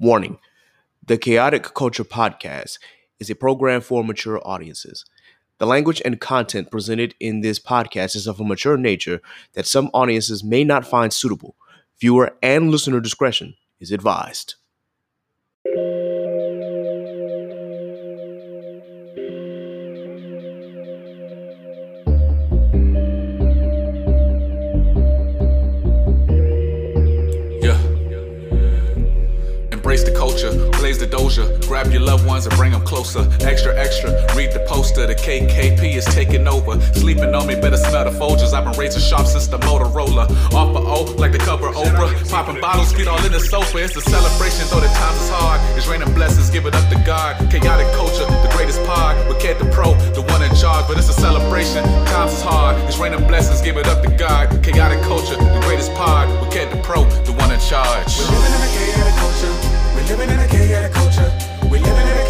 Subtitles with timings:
[0.00, 0.38] Warning
[1.04, 2.78] The Khaotic Kulture Podcast
[3.18, 5.04] is a program for mature audiences.
[5.58, 9.20] The language and content presented in this podcast is of a mature nature
[9.54, 11.56] that some audiences may not find suitable.
[12.00, 14.54] Viewer and listener discretion is advised.
[29.98, 33.26] Embrace the culture, blaze the doja, grab your loved ones and bring them closer.
[33.40, 36.80] Extra, extra, read the poster, the KKP is taking over.
[36.94, 38.52] Sleeping on me, better smell the Folgers.
[38.52, 40.30] I've been razor sharp since the Motorola.
[40.54, 42.14] Off for O, like the cover Oprah.
[42.30, 43.78] Popping bottles, feet all in the sofa.
[43.78, 45.58] It's a celebration, though the times is hard.
[45.76, 47.34] It's raining blessings, give it up to God.
[47.50, 49.16] Chaotic culture, the greatest pod.
[49.26, 51.82] With Ked the Pro, the one in charge, but it's a celebration.
[52.14, 52.78] Times is hard.
[52.86, 54.46] It's raining blessings, give it up to God.
[54.62, 56.30] Chaotic culture, the greatest pod.
[56.40, 58.14] With Ked the Pro, the one in charge.
[58.14, 59.67] We're living in a chaotic culture.
[60.08, 61.30] We're living in a chaotic culture.
[61.64, 62.27] We're living in a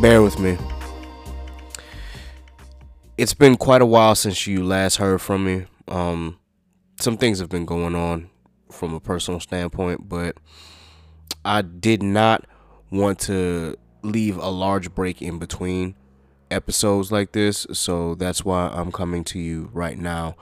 [0.00, 0.58] Bear with me.
[3.16, 5.64] It's been quite a while since you last heard from me.
[5.88, 6.38] Um,
[7.00, 8.28] some things have been going on
[8.70, 10.36] from a personal standpoint, but
[11.46, 12.44] I did not
[12.90, 15.94] want to leave a large break in between
[16.50, 20.36] episodes like this, so that's why I'm coming to you right now.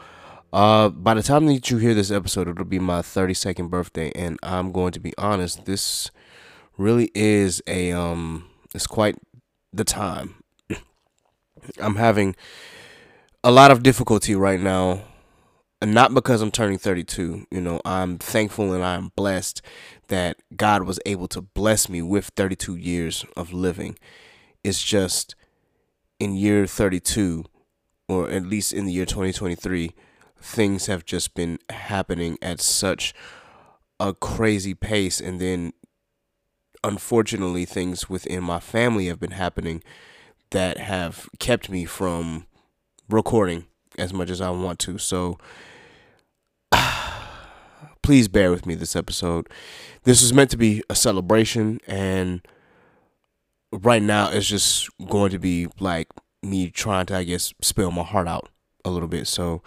[0.52, 4.36] Uh, by the time that you hear this episode, it'll be my 32nd birthday, and
[4.42, 6.10] I'm going to be honest, this
[6.76, 9.16] really is a um, it's quite
[9.76, 10.42] the time.
[11.80, 12.36] I'm having
[13.42, 15.02] a lot of difficulty right now,
[15.80, 17.46] and not because I'm turning 32.
[17.50, 19.62] You know, I'm thankful and I'm blessed
[20.08, 23.98] that God was able to bless me with 32 years of living.
[24.62, 25.34] It's just
[26.18, 27.44] in year 32,
[28.08, 29.92] or at least in the year 2023,
[30.38, 33.14] things have just been happening at such
[34.00, 35.72] a crazy pace, and then
[36.84, 39.82] unfortunately things within my family have been happening
[40.50, 42.46] that have kept me from
[43.08, 43.64] recording
[43.98, 44.98] as much as I want to.
[44.98, 45.38] So
[48.02, 49.48] please bear with me this episode.
[50.04, 52.46] This was meant to be a celebration and
[53.72, 56.08] right now it's just going to be like
[56.42, 58.50] me trying to I guess spill my heart out
[58.84, 59.26] a little bit.
[59.26, 59.62] So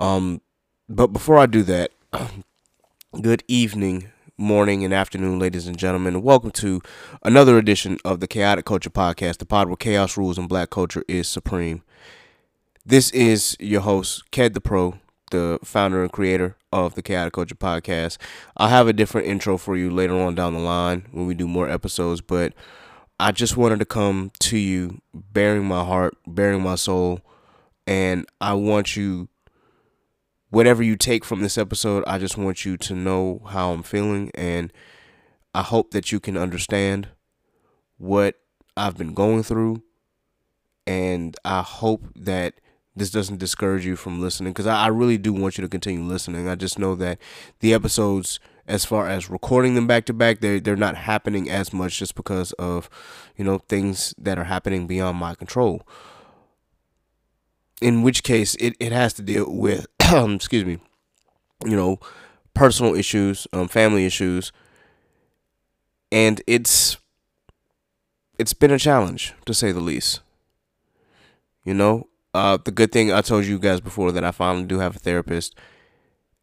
[0.00, 0.40] um
[0.88, 1.92] but before I do that,
[3.22, 6.20] good evening, morning, and afternoon, ladies and gentlemen.
[6.20, 6.80] Welcome to
[7.22, 11.04] another edition of the Khaotic Kulture Podcast, the pod where chaos rules and black culture
[11.06, 11.82] is supreme.
[12.84, 14.98] This is your host, Ked the Pro,
[15.30, 18.18] the founder and creator of the Khaotic Kulture Podcast.
[18.56, 21.46] I'll have a different intro for you later on down the line when we do
[21.46, 22.54] more episodes, but
[23.20, 27.20] I just wanted to come to you bearing my heart, bearing my soul,
[27.86, 29.28] and I want you
[30.54, 34.30] whatever you take from this episode, I just want you to know how I'm feeling,
[34.34, 34.72] and
[35.52, 37.08] I hope that you can understand
[37.98, 38.36] what
[38.76, 39.82] I've been going through,
[40.86, 42.54] and I hope that
[42.94, 46.04] this doesn't discourage you from listening because I, I really do want you to continue
[46.04, 46.48] listening.
[46.48, 47.18] I just know that
[47.58, 48.38] the episodes,
[48.68, 52.14] as far as recording them back to back, they they're not happening as much just
[52.14, 52.88] because of
[53.36, 55.82] you know things that are happening beyond my control
[57.84, 59.86] in which case it, it has to deal with
[60.34, 60.78] excuse me
[61.64, 61.98] you know
[62.54, 64.52] personal issues um, family issues.
[66.12, 66.96] And it's
[68.38, 70.20] it's been a challenge to say the least.
[71.64, 74.78] You know uh, the good thing i told you guys before that i finally do
[74.78, 75.54] have a therapist.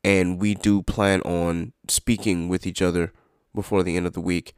[0.03, 3.13] And we do plan on speaking with each other
[3.53, 4.53] before the end of the week.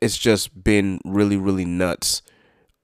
[0.00, 2.22] It's just been really really nuts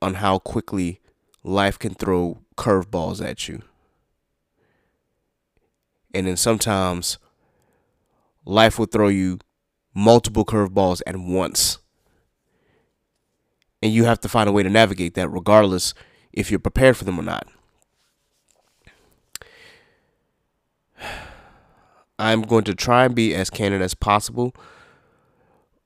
[0.02, 1.00] on how quickly
[1.44, 3.62] life can throw curveballs at you.
[6.12, 7.18] And then sometimes
[8.44, 9.38] life will throw you
[9.94, 11.78] multiple curveballs at once.
[13.82, 15.94] And you have to find a way to navigate that regardless
[16.32, 17.48] if you're prepared for them or not.
[22.18, 24.54] I'm going to try and be as candid as possible.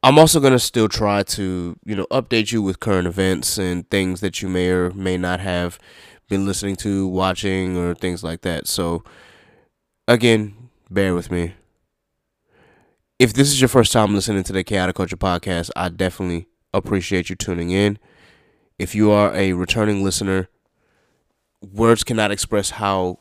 [0.03, 3.89] I'm also going to still try to, you know, update you with current events and
[3.89, 5.79] things that you may or may not have
[6.29, 8.67] been listening to, watching, or things like that.
[8.67, 9.03] So,
[10.09, 11.55] again, bear with me.
[13.19, 17.31] if this is your first time listening to the Khaotic Kulture podcast, I definitely appreciate
[17.31, 17.99] you tuning in.
[18.79, 20.49] If you are a returning listener,
[21.63, 23.21] words cannot express how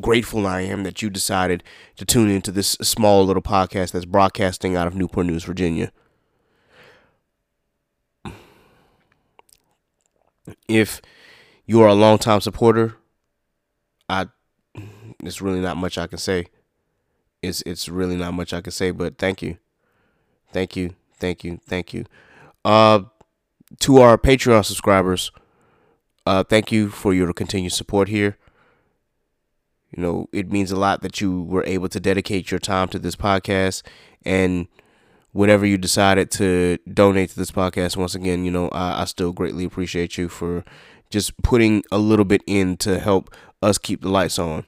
[0.00, 1.64] grateful I am that you decided
[1.96, 5.90] to tune into this small little podcast that's broadcasting out of Newport News, Virginia.
[10.68, 11.00] If
[11.66, 12.96] you are a longtime supporter,
[14.08, 14.26] I
[15.22, 16.46] it's really not much I can say.
[17.42, 19.58] It's it's really not much I can say, but thank you.
[20.52, 20.94] Thank you.
[21.18, 21.60] Thank you.
[21.66, 22.04] Thank you.
[22.64, 23.00] Uh
[23.80, 25.30] to our Patreon subscribers,
[26.26, 28.36] uh thank you for your continued support here.
[29.96, 32.98] You know, it means a lot that you were able to dedicate your time to
[32.98, 33.82] this podcast
[34.24, 34.68] and
[35.32, 37.96] whatever you decided to donate to this podcast.
[37.96, 40.64] Once again, you know, I, I still greatly appreciate you for
[41.10, 44.64] just putting a little bit in to help us keep the lights on.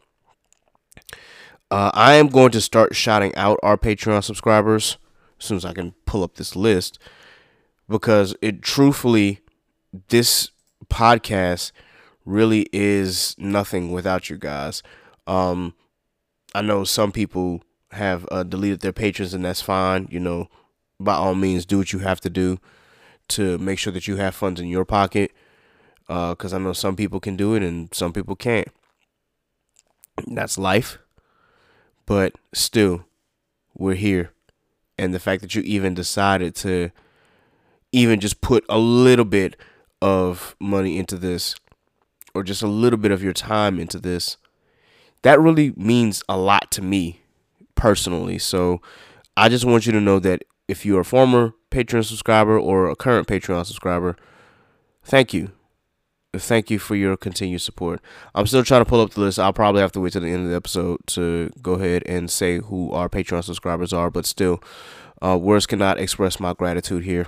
[1.72, 4.98] Uh, I am going to start shouting out our Patreon subscribers
[5.40, 6.98] as soon as I can pull up this list
[7.88, 9.40] because it truthfully,
[10.08, 10.50] this
[10.90, 11.72] podcast
[12.26, 14.82] really is nothing without you guys.
[15.26, 15.72] Um,
[16.54, 20.08] I know some people have uh, deleted their patrons, and that's fine.
[20.10, 20.48] You know,
[21.00, 22.58] by all means, do what you have to do
[23.28, 25.32] to make sure that you have funds in your pocket.
[26.06, 28.69] Because uh, I know some people can do it and some people can't.
[30.26, 30.98] That's life.
[32.06, 33.04] But still,
[33.76, 34.32] we're here.
[34.99, 36.90] And the fact that you even decided to
[37.93, 39.56] even just put a little bit
[40.00, 41.54] of money into this
[42.34, 44.37] or just a little bit of your time into this
[45.22, 47.20] that really means a lot to me
[47.75, 48.38] personally.
[48.38, 48.81] So
[49.37, 52.96] I just want you to know that if you're a former Patreon subscriber or a
[52.96, 54.16] current Patreon subscriber,
[55.05, 55.52] thank you.
[56.34, 58.00] Thank you for your continued support.
[58.34, 59.38] I'm still trying to pull up the list.
[59.38, 62.31] I'll probably have to wait to the end of the episode to go ahead and
[62.31, 64.62] say who our Patreon subscribers are, but still,
[65.20, 67.26] uh, words cannot express my gratitude here.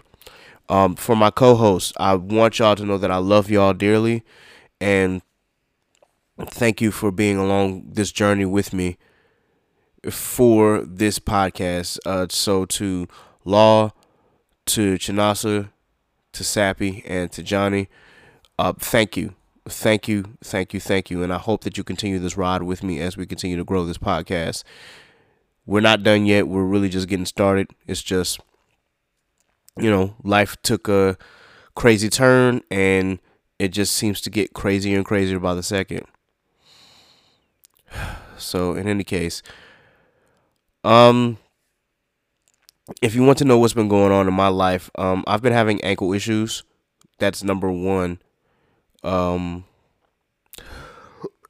[0.71, 4.25] Um, for my co hosts, I want y'all to know that I love y'all dearly
[4.81, 5.21] and
[6.41, 8.97] thank you for being along this journey with me
[10.11, 11.99] for this podcast.
[12.05, 13.07] Uh, so to
[13.45, 13.93] Law,
[14.67, 15.71] to Chinasa,
[16.33, 17.89] to Sappy, and to Johnny,
[18.59, 19.35] uh, thank you.
[19.67, 21.23] Thank you, thank you, thank you.
[21.23, 23.87] And I hope that you continue this ride with me as we continue to grow
[23.87, 24.63] this podcast.
[25.65, 26.49] We're not done yet.
[26.49, 27.71] We're really just getting started.
[27.87, 28.41] It's just,
[29.79, 31.17] you know, life took a
[31.75, 33.19] crazy turn and
[33.59, 36.07] it just seems to get crazier and crazier by the second.
[38.37, 39.43] So in any case,
[40.83, 41.39] um,
[43.01, 45.53] if you want to know what's been going on in my life, um, I've been
[45.53, 46.65] having ankle issues.
[47.21, 48.19] That's number one.
[49.05, 49.65] Um,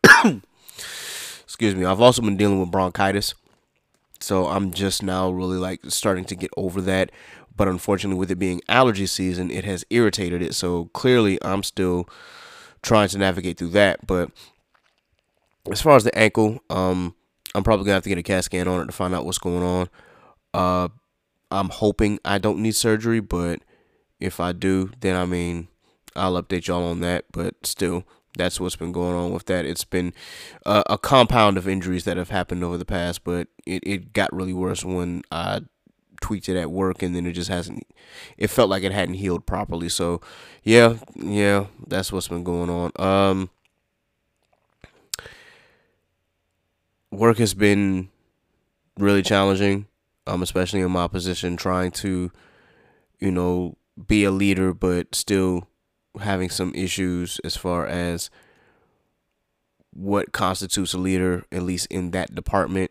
[1.43, 1.85] excuse me.
[1.85, 3.35] I've also been dealing with bronchitis,
[4.21, 7.11] so I'm just now really like starting to get over that.
[7.57, 10.55] But unfortunately, with it being allergy season, it has irritated it.
[10.55, 12.09] So clearly, I'm still
[12.83, 14.05] trying to navigate through that.
[14.07, 14.31] But
[15.71, 17.15] as far as the ankle, um,
[17.55, 19.39] I'm probably gonna have to get a CAT scan on it to find out what's
[19.39, 19.89] going on.
[20.53, 20.89] Uh,
[21.51, 23.61] I'm hoping I don't need surgery, but
[24.19, 25.69] if I do, then I mean,
[26.17, 27.27] I'll update y'all on that.
[27.33, 28.05] But still,
[28.37, 29.65] that's what's been going on with that.
[29.65, 30.13] It's been
[30.67, 34.33] uh, a compound of injuries that have happened over the past, but it, it got
[34.33, 35.61] really worse when I
[36.21, 37.87] tweaked it at work, and then it just hasn't.
[38.37, 39.89] It felt like it hadn't healed properly.
[39.89, 40.21] So,
[40.63, 42.93] yeah, yeah, that's what's been going on.
[42.97, 43.51] Um,
[47.11, 48.09] work has been
[48.99, 49.87] really challenging,
[50.27, 52.31] um, especially in my position, trying to,
[53.21, 55.69] you know, be a leader, but still
[56.21, 58.31] having some issues as far as
[59.93, 62.91] what constitutes a leader, at least in that department,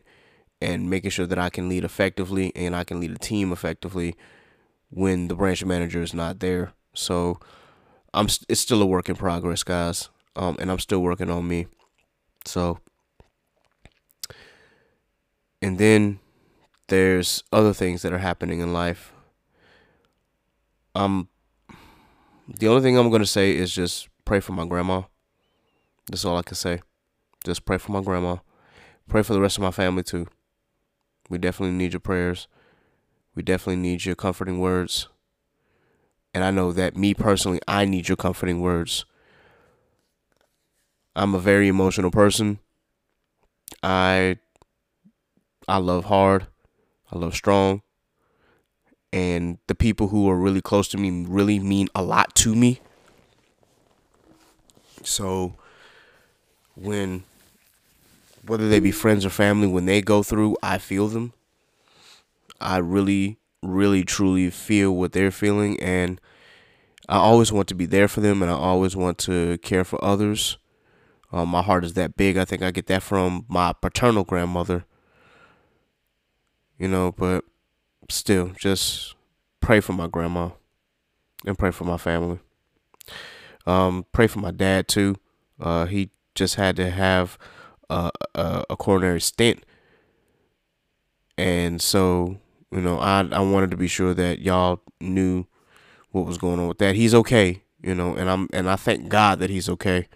[0.61, 4.15] and making sure that I can lead effectively and I can lead a team effectively
[4.89, 6.73] when the branch manager is not there.
[6.93, 7.39] So,
[8.13, 11.67] I'm it's still a work in progress, guys, um, and I'm still working on me.
[12.45, 12.79] So
[15.63, 16.19] and then
[16.89, 19.13] there's other things that are happening in life.
[20.93, 21.29] Um,
[22.47, 25.03] the only thing I'm gonna say is just pray for my grandma.
[26.07, 26.81] That's all I can say.
[27.45, 28.37] Just pray for my grandma.
[29.07, 30.27] Pray for the rest of my family too.
[31.29, 32.47] We definitely need your prayers.
[33.35, 35.07] We definitely need your comforting words.
[36.33, 39.05] And I know that me personally, I need your comforting words.
[41.15, 42.59] I'm a very emotional person.
[43.81, 44.37] I
[45.67, 46.47] I love hard.
[47.11, 47.81] I love strong.
[49.13, 52.81] And the people who are really close to me really mean a lot to me.
[55.03, 55.53] So
[56.75, 57.23] when
[58.45, 61.33] whether they be friends or family, when they go through, I feel them.
[62.59, 66.19] I really, really, truly feel what they're feeling, and
[67.07, 70.03] I always want to be there for them, and I always want to care for
[70.03, 70.57] others.
[71.31, 72.35] Um, my heart is that big.
[72.35, 74.85] I think I get that from my paternal grandmother.
[76.79, 77.45] You know, but
[78.13, 79.15] still, just
[79.59, 80.49] pray for my grandma
[81.45, 82.39] and pray for my family.
[83.65, 85.15] Um, pray for my dad too.
[85.59, 87.37] Uh, he just had to have
[87.89, 89.63] a, a, coronary stent,
[91.37, 92.37] and so
[92.71, 95.45] you know, I I wanted to be sure that y'all knew
[96.11, 96.95] what was going on with that.
[96.95, 100.07] He's okay, you know, and I'm and I thank God that he's okay.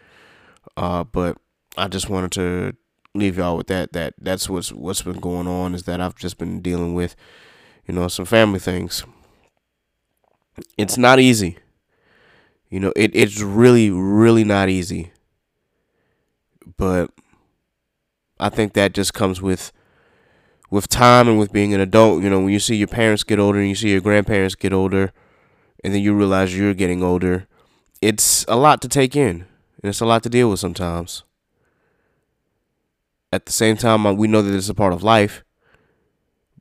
[0.76, 1.38] Uh, but
[1.78, 2.76] I just wanted to
[3.14, 3.94] leave y'all with that.
[3.94, 7.16] That that's what's what's been going on is that I've just been dealing with,
[7.88, 9.04] you know, some family things.
[10.78, 11.58] It's not easy.
[12.70, 15.12] You know, it, it's really, really not easy.
[16.78, 17.12] But
[18.40, 19.72] I think that just comes with
[20.70, 22.24] with time and with being an adult.
[22.24, 24.74] You know, when you see your parents get older and you see your grandparents get
[24.74, 25.12] older,
[25.84, 27.48] and then you realize you're getting older,
[28.02, 29.46] it's a lot to take in,
[29.82, 31.24] and it's a lot to deal with sometimes.
[33.32, 35.44] At the same time, we know that it's a part of life,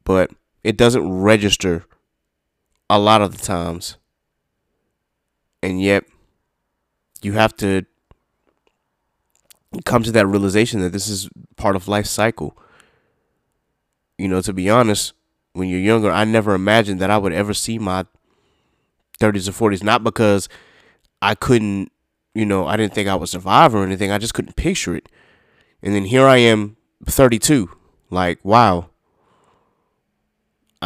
[0.04, 0.30] but
[0.66, 1.85] it doesn't register
[2.90, 3.99] a lot of the times.
[5.62, 6.02] And yet,
[7.23, 7.87] you have to
[9.85, 12.58] come to that realization that this is part of life cycle.
[14.18, 15.12] You know, to be honest,
[15.52, 18.04] when you're younger, I never imagined that I would ever see my
[19.20, 19.85] 30s or 40s.
[19.85, 20.49] Not because
[21.23, 21.92] I couldn't,
[22.35, 24.11] you know, I didn't think I would survive or anything.
[24.11, 25.08] I just couldn't picture it.
[25.80, 27.70] And then here I am, 32.
[28.11, 28.90] Like, wow.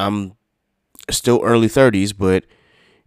[0.07, 0.37] I'm
[1.11, 2.45] still early 30s, but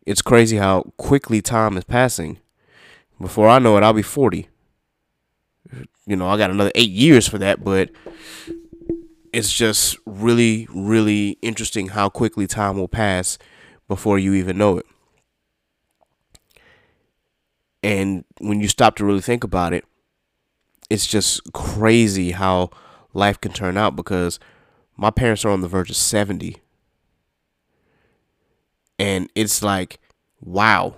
[0.05, 2.39] it's crazy how quickly time is passing.
[3.19, 4.49] Before I know it, I'll be 40.
[6.05, 7.89] You know, I got another eight years for that, but
[9.31, 13.37] it's just really, really interesting how quickly time will pass
[13.87, 14.85] before you even know it.
[17.81, 19.85] And when you stop to really think about it,
[20.89, 22.69] it's just crazy how
[23.13, 24.39] life can turn out because
[24.95, 26.62] my parents are on the verge of 70.
[29.03, 29.99] And it's like,
[30.39, 30.95] wow.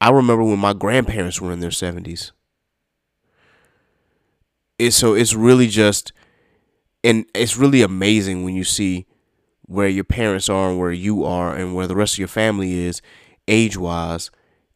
[0.00, 2.32] I remember when my grandparents were in their 70s.
[4.78, 6.14] It's, so it's really just,
[7.04, 9.04] and it's really amazing when you see
[9.66, 12.78] where your parents are and where you are and where the rest of your family
[12.78, 13.02] is
[13.46, 14.30] age wise.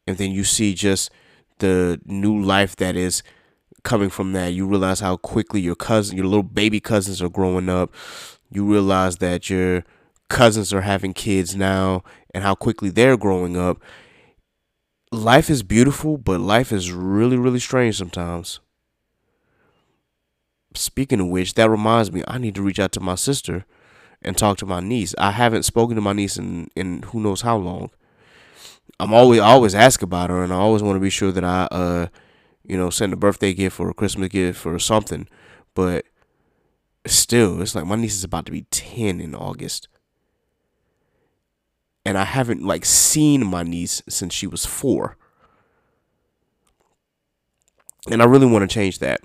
[0.05, 1.09] And then you see just
[1.57, 3.23] the new life that is
[3.83, 4.53] coming from that.
[4.53, 7.95] You realize how quickly your cousin, your little baby cousins are growing up.
[8.51, 9.83] You realize that your
[10.33, 13.81] cousins are having kids now and how quickly they're growing up.
[15.11, 18.59] Life is beautiful, but life is really, really strange sometimes.
[20.73, 23.65] Speaking of which, that reminds me, I need to reach out to my sister
[24.23, 25.13] and talk to my niece.
[25.19, 27.91] I haven't spoken to my niece in, in who knows how long.
[28.99, 31.43] I'm always I always ask about her, and I always want to be sure that
[31.43, 32.07] I, uh,
[32.63, 35.27] you know, send a birthday gift or a Christmas gift or something.
[35.75, 36.05] But
[37.05, 39.87] still, it's like my niece is about to be ten in August,
[42.05, 45.17] and I haven't like seen my niece since she was four,
[48.09, 49.21] and I really want to change that.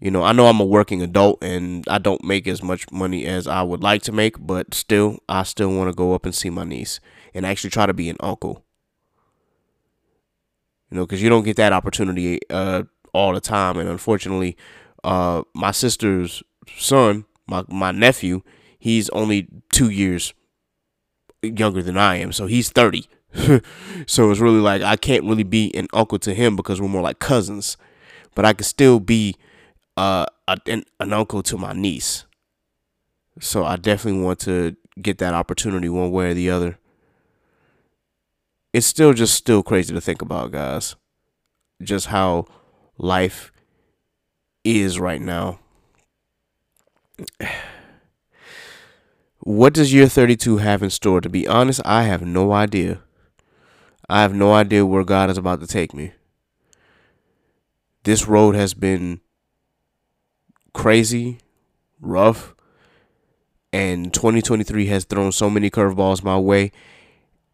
[0.00, 3.26] You know, I know I'm a working adult and I don't make as much money
[3.26, 6.34] as I would like to make, but still, I still want to go up and
[6.34, 7.00] see my niece
[7.34, 8.64] and actually try to be an uncle.
[10.90, 13.76] You know, because you don't get that opportunity uh, all the time.
[13.76, 14.56] And unfortunately,
[15.02, 16.44] uh, my sister's
[16.76, 18.42] son, my, my nephew,
[18.78, 20.32] he's only two years
[21.42, 22.32] younger than I am.
[22.32, 23.08] So he's 30.
[24.06, 27.02] so it's really like I can't really be an uncle to him because we're more
[27.02, 27.76] like cousins.
[28.34, 29.36] But I could still be
[29.96, 30.26] uh,
[30.66, 32.24] an, an uncle to my niece.
[33.40, 36.78] So I definitely want to get that opportunity one way or the other
[38.72, 40.96] it's still just still crazy to think about, guys.
[41.82, 42.46] Just how
[42.96, 43.52] life
[44.64, 45.58] is right now.
[49.40, 51.20] What does year 32 have in store?
[51.20, 53.00] To be honest, I have no idea.
[54.08, 56.12] I have no idea where God is about to take me.
[58.04, 59.20] This road has been
[60.72, 61.38] crazy,
[62.00, 62.54] rough,
[63.72, 66.72] and 2023 has thrown so many curveballs my way.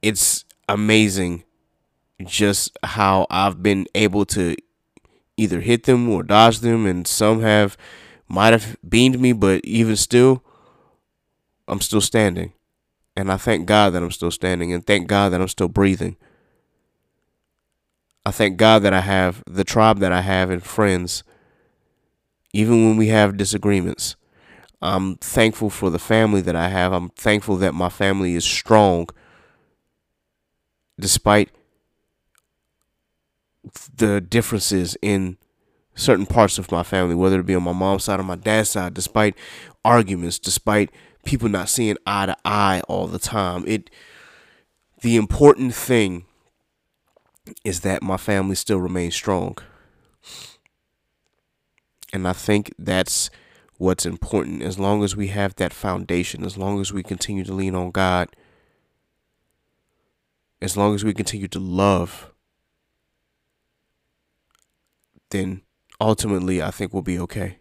[0.00, 1.44] It's amazing
[2.24, 4.56] just how I've been able to
[5.36, 7.76] either hit them or dodge them, and some have
[8.28, 10.42] might have beamed me, but even still,
[11.68, 12.52] I'm still standing.
[13.16, 16.16] And I thank God that I'm still standing, and thank God that I'm still breathing.
[18.26, 21.22] I thank God that I have the tribe that I have and friends,
[22.52, 24.16] even when we have disagreements.
[24.82, 26.92] I'm thankful for the family that I have.
[26.92, 29.08] I'm thankful that my family is strong
[30.98, 31.50] despite
[33.96, 35.36] the differences in
[35.94, 38.70] certain parts of my family, whether it be on my mom's side or my dad's
[38.70, 39.36] side, despite
[39.84, 40.90] arguments, despite
[41.24, 43.64] people not seeing eye to eye all the time.
[43.66, 43.90] It
[45.02, 46.24] the important thing
[47.64, 49.58] is that my family still remains strong.
[52.12, 53.28] And I think that's
[53.76, 54.62] what's important.
[54.62, 57.90] As long as we have that foundation, as long as we continue to lean on
[57.90, 58.34] God,
[60.62, 62.32] as long as we continue to love,
[65.30, 65.62] then
[66.00, 67.58] ultimately I think we'll be okay.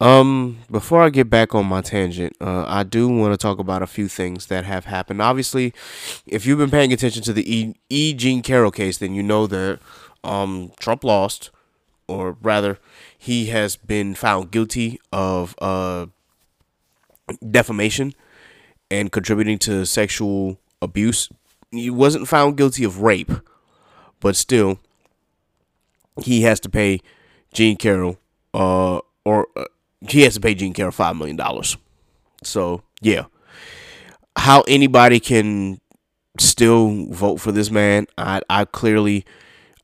[0.00, 3.82] Um, before I get back on my tangent, uh, I do want to talk about
[3.82, 5.22] a few things that have happened.
[5.22, 5.72] Obviously,
[6.26, 7.74] if you've been paying attention to the E.
[7.88, 8.12] e.
[8.12, 9.78] Jean Carroll case, then you know that
[10.24, 11.50] um, Trump lost,
[12.08, 12.78] or rather,
[13.16, 16.06] he has been found guilty of uh,
[17.48, 18.14] defamation
[18.90, 21.28] and contributing to sexual abuse.
[21.70, 23.32] He wasn't found guilty of rape,
[24.20, 24.80] but still,
[26.22, 27.00] he has to pay
[27.52, 28.18] Jean Carroll,
[28.52, 29.64] uh, or uh,
[30.08, 31.76] he has to pay Jean Carroll five million dollars.
[32.42, 33.26] So yeah,
[34.36, 35.80] how anybody can
[36.38, 39.24] still vote for this man, I I clearly,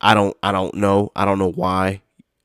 [0.00, 2.02] I don't I don't know I don't know why,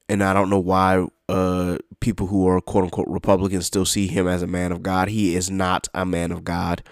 [0.09, 4.27] and I don't know why uh people who are quote unquote Republicans still see him
[4.27, 5.09] as a man of God.
[5.09, 6.83] He is not a man of God.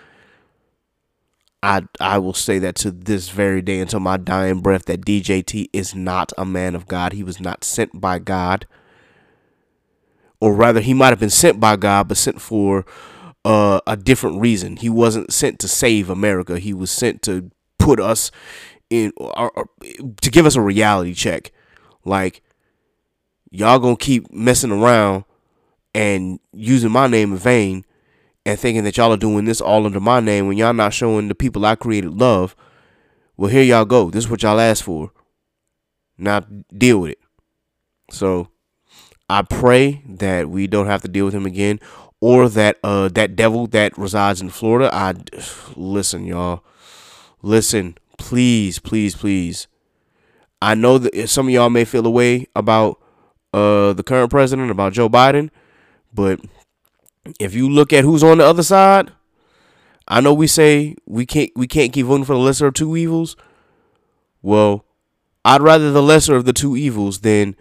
[1.62, 5.70] I I will say that to this very day until my dying breath that DJT
[5.72, 7.14] is not a man of God.
[7.14, 8.66] He was not sent by God
[10.44, 12.86] or rather he might have been sent by God, but sent for
[13.46, 14.76] uh, a different reason.
[14.76, 16.60] He wasn't sent to save America.
[16.60, 18.30] He was sent to put us
[18.90, 19.70] in, or, or,
[20.20, 21.54] to give us a reality check.
[22.04, 22.44] Like
[23.52, 25.24] y'all gonna keep messing around
[25.96, 27.86] and using my name in vain
[28.46, 31.30] and thinking that y'all are doing this all under my name when y'all not showing
[31.30, 32.54] the people I created love.
[33.38, 34.10] Well, here y'all go.
[34.10, 35.14] This is what y'all asked for.
[36.18, 36.42] Now
[36.78, 37.20] deal with it.
[38.12, 38.50] So
[39.34, 41.80] I pray that we don't have to deal with him again,
[42.22, 44.94] or that uh that devil that resides in Florida.
[44.94, 45.16] I
[45.76, 46.64] listen, y'all.
[47.42, 49.66] Listen, please, please, please.
[50.62, 53.02] I know that some of y'all may feel a way about
[53.56, 55.50] uh the current president, about Joe Biden,
[56.14, 56.40] but
[57.40, 59.12] if you look at who's on the other side,
[60.08, 62.96] I know we say we can't we can't keep voting for the lesser of two
[62.96, 63.36] evils.
[64.44, 64.86] Well,
[65.44, 67.56] I'd rather the lesser of the two evils than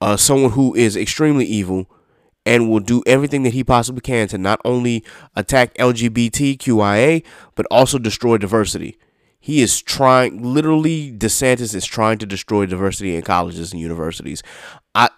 [0.00, 1.86] uh, someone who is extremely evil
[2.46, 5.04] and will do everything that he possibly can to not only
[5.36, 7.22] attack LGBTQIA,
[7.54, 8.98] but also destroy diversity.
[9.38, 14.42] He is trying, literally, DeSantis is trying to destroy diversity in colleges and universities.
[14.94, 15.08] I,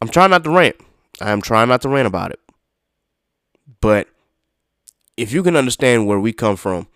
[0.00, 0.76] I'm trying not to rant.
[1.20, 2.40] I'm trying not to rant about it.
[3.80, 4.08] But
[5.16, 6.88] if you can understand where we come from,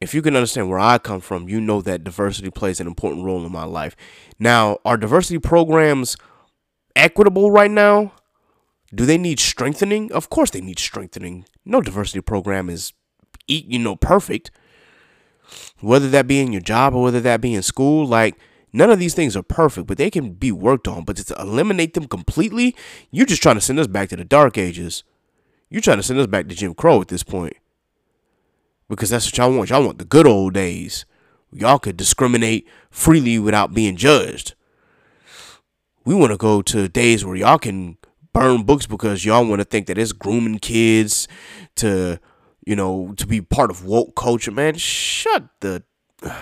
[0.00, 3.24] if you can understand where I come from, you know that diversity plays an important
[3.24, 3.96] role in my life.
[4.38, 6.16] Now, are diversity programs
[6.94, 8.12] equitable right now?
[8.94, 10.12] Do they need strengthening?
[10.12, 11.46] Of course they need strengthening.
[11.64, 12.92] No diversity program is
[13.48, 14.50] you know perfect.
[15.80, 18.38] Whether that be in your job or whether that be in school, like
[18.72, 21.04] none of these things are perfect, but they can be worked on.
[21.04, 22.76] But to eliminate them completely,
[23.10, 25.04] you're just trying to send us back to the dark ages.
[25.70, 27.56] You're trying to send us back to Jim Crow at this point
[28.88, 29.70] because that's what y'all want.
[29.70, 31.04] Y'all want the good old days.
[31.52, 34.54] Y'all could discriminate freely without being judged.
[36.04, 37.98] We want to go to days where y'all can
[38.32, 41.26] burn books because y'all want to think that it's grooming kids
[41.76, 42.20] to,
[42.64, 44.50] you know, to be part of woke culture.
[44.50, 45.82] Man, shut the.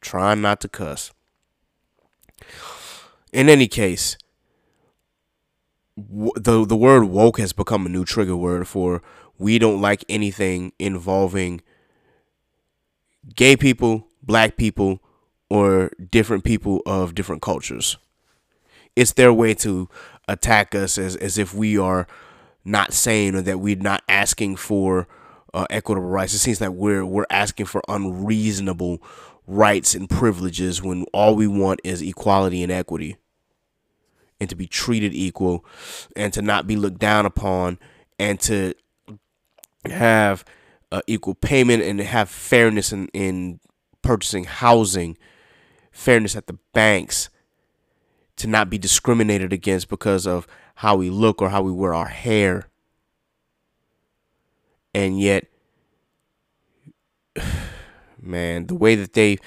[0.00, 1.12] Trying not to cuss.
[3.32, 4.18] In any case,
[5.96, 9.02] the the word woke has become a new trigger word for
[9.38, 11.62] we don't like anything involving
[13.34, 15.00] gay people, black people,
[15.50, 17.96] or different people of different cultures.
[18.96, 19.88] It's their way to
[20.28, 22.06] attack us as, as if we are
[22.64, 25.06] not saying or that we're not asking for
[25.52, 26.34] uh, equitable rights.
[26.34, 29.02] It seems like we're we're asking for unreasonable
[29.46, 33.16] rights and privileges when all we want is equality and equity
[34.40, 35.64] and to be treated equal
[36.16, 37.78] and to not be looked down upon
[38.18, 38.74] and to
[39.86, 40.44] have
[40.94, 43.58] uh, equal payment and have fairness in, in
[44.00, 45.18] purchasing housing,
[45.90, 47.30] fairness at the banks,
[48.36, 52.06] to not be discriminated against because of how we look or how we wear our
[52.06, 52.68] hair.
[54.94, 55.46] And yet,
[58.22, 59.38] man, the way that they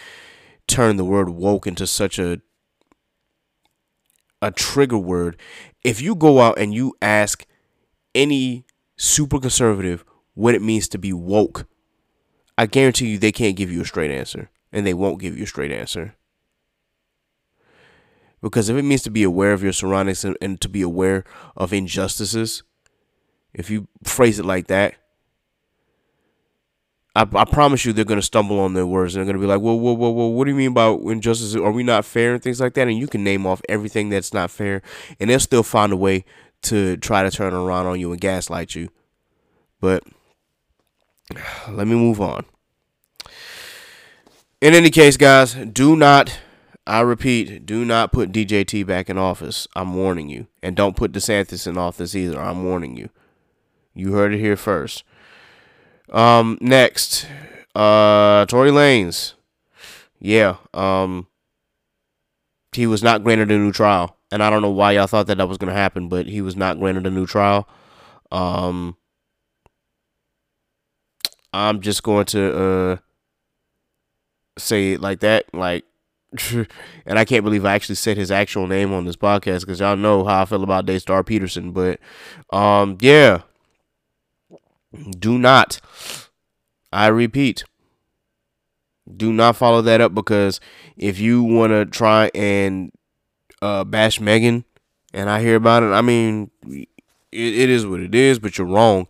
[0.68, 2.42] turn the word woke into such a
[4.42, 5.40] a trigger word.
[5.82, 7.46] If you go out and you ask
[8.14, 8.66] any
[8.98, 10.04] super conservative
[10.38, 11.66] what it means to be woke,
[12.60, 14.52] I guarantee you they can't give you a straight answer.
[14.72, 16.16] And they won't give you a straight answer.
[18.42, 21.24] Because if it means to be aware of your surroundings and, and to be aware
[21.56, 22.62] of injustices,
[23.52, 24.94] if you phrase it like that,
[27.16, 29.48] I, I promise you they're going to stumble on their words and they're going to
[29.48, 31.56] be like, whoa, whoa, whoa, whoa, what do you mean by injustice?
[31.56, 32.88] Are we not fair and things like that?
[32.88, 34.84] And you can name off everything that's not fair,
[35.20, 36.26] and they'll still find a way
[36.64, 38.90] to try to turn around on you and gaslight you.
[39.80, 40.04] But
[41.70, 42.46] let me move on.
[44.60, 46.40] In any case, guys, do not,
[46.88, 49.68] I repeat, do not put DJT back in office.
[49.76, 50.48] I'm warning you.
[50.64, 52.40] And don't put DeSantis in office either.
[52.40, 53.10] I'm warning you.
[53.94, 55.04] You heard it here first.
[56.12, 57.28] Um, next,
[57.76, 59.34] uh, Tory Lanez.
[60.20, 61.28] Yeah, um,
[62.72, 64.18] he was not granted a new trial.
[64.32, 66.42] And I don't know why y'all thought that that was going to happen, but he
[66.42, 67.68] was not granted a new trial.
[68.32, 68.98] Um,
[71.54, 72.98] I'm just going to, uh,
[74.58, 75.46] say it like that.
[75.54, 75.86] Like,
[77.06, 79.96] and I can't believe I actually said his actual name on this podcast because y'all
[79.96, 81.72] know how I feel about Daystar Peterson.
[81.72, 82.00] But
[82.52, 83.42] um, yeah,
[85.18, 85.80] do not.
[86.92, 87.64] I repeat,
[89.16, 90.60] do not follow that up because
[90.96, 92.92] if you want to try and
[93.62, 94.66] uh, bash Megan,
[95.14, 96.88] and I hear about it, I mean, it,
[97.32, 99.08] it is what it is, but you're wrong.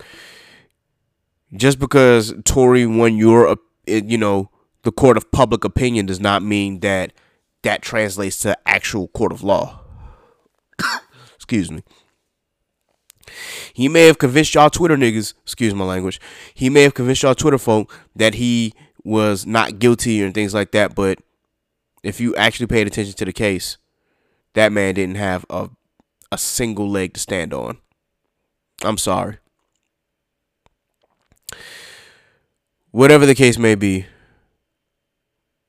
[1.56, 4.50] Just because Tory won your, you know,
[4.84, 7.14] the court of public opinion does not mean that
[7.64, 9.82] that translates to actual court of law.
[11.36, 11.84] excuse me.
[13.74, 16.20] He may have convinced y'all Twitter niggas, excuse my language.
[16.54, 20.72] He may have convinced y'all Twitter folk that he was not guilty and things like
[20.72, 21.20] that, but
[22.04, 23.78] if you actually paid attention to the case,
[24.54, 25.70] that man didn't have a
[26.32, 27.78] a single leg to stand on.
[28.84, 29.38] I'm sorry.
[32.98, 34.08] Whatever the case may be,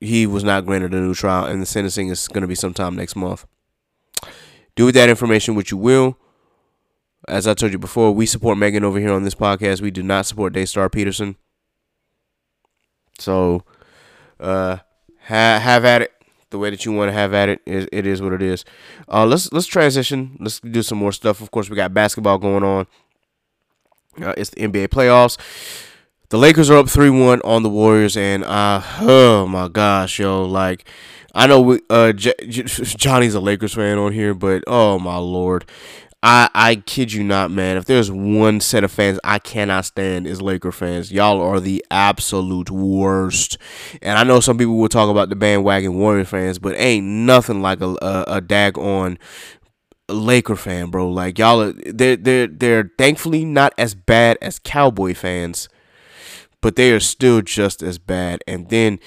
[0.01, 2.97] he was not granted a new trial, and the sentencing is going to be sometime
[2.97, 3.45] next month.
[4.77, 6.17] Do with that information what you will.
[7.29, 9.83] As I told you before, we support Megan over here on this podcast.
[9.83, 11.37] We do not support Daystar Peterson.
[13.19, 13.63] So,
[14.41, 14.79] uh,
[15.27, 16.13] ha- have at it
[16.49, 17.61] the way that you want to have at it.
[17.67, 17.91] it.
[17.93, 18.65] It is what it is.
[19.07, 20.39] Uh, let's let's transition.
[20.41, 21.43] Let's do some more stuff.
[21.43, 22.87] Of course, we got basketball going on.
[24.19, 25.37] Uh, it's the NBA playoffs.
[26.31, 30.45] The Lakers are up 3 1 on the Warriors, and uh, oh my gosh, yo,
[30.45, 30.87] like,
[31.35, 35.17] I know we, uh, J- J- Johnny's a Lakers fan on here, but oh my
[35.17, 35.65] lord.
[36.23, 37.77] I, I kid you not, man.
[37.79, 41.13] If there's one set of fans I cannot stand is Laker fans.
[41.13, 43.57] Y'all are the absolute worst.
[44.03, 47.63] And I know some people will talk about the bandwagon Warrior fans, but ain't nothing
[47.63, 49.17] like a a, a dag on
[50.09, 51.09] Laker fan, bro.
[51.09, 55.69] Like y'all are they're they're they're thankfully not as bad as Cowboy fans
[56.61, 58.43] but they are still just as bad.
[58.47, 58.99] And then,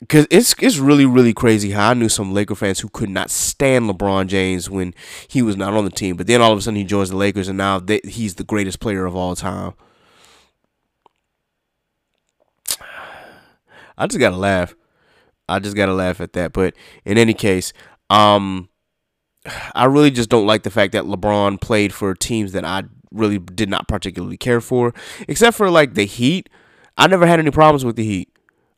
[0.00, 3.30] because it's it's really really crazy how I knew some Laker fans who could not
[3.30, 4.94] stand LeBron James when
[5.26, 7.16] he was not on the team, but then all of a sudden he joins the
[7.16, 9.74] Lakers and now they, he's the greatest player of all time.
[13.98, 14.74] I just gotta laugh.
[15.48, 16.52] I just gotta laugh at that.
[16.52, 16.74] But
[17.04, 17.72] in any case,
[18.08, 18.68] um,
[19.74, 23.38] I really just don't like the fact that LeBron played for teams that I really
[23.38, 24.94] did not particularly care for,
[25.26, 26.48] except for like the Heat.
[26.98, 28.28] I never had any problems with the Heat.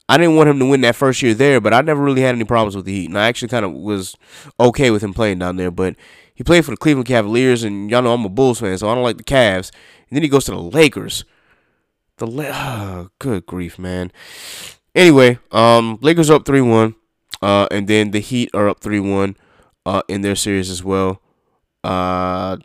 [0.09, 2.35] I didn't want him to win that first year there, but I never really had
[2.35, 3.09] any problems with the Heat.
[3.09, 4.17] And I actually kind of was
[4.59, 5.71] okay with him playing down there.
[5.71, 5.97] But
[6.35, 8.95] he played for the Cleveland Cavaliers, and y'all know I'm a Bulls fan, so I
[8.95, 9.71] don't like the Cavs.
[10.09, 11.25] And then he goes to the Lakers.
[12.19, 14.13] The La- oh, good grief, man.
[14.95, 16.97] Anyway, um, Lakers are up three one,
[17.41, 19.37] uh, and then the Heat are up three one,
[19.87, 21.23] uh, in their series as well.
[21.85, 22.57] Uh,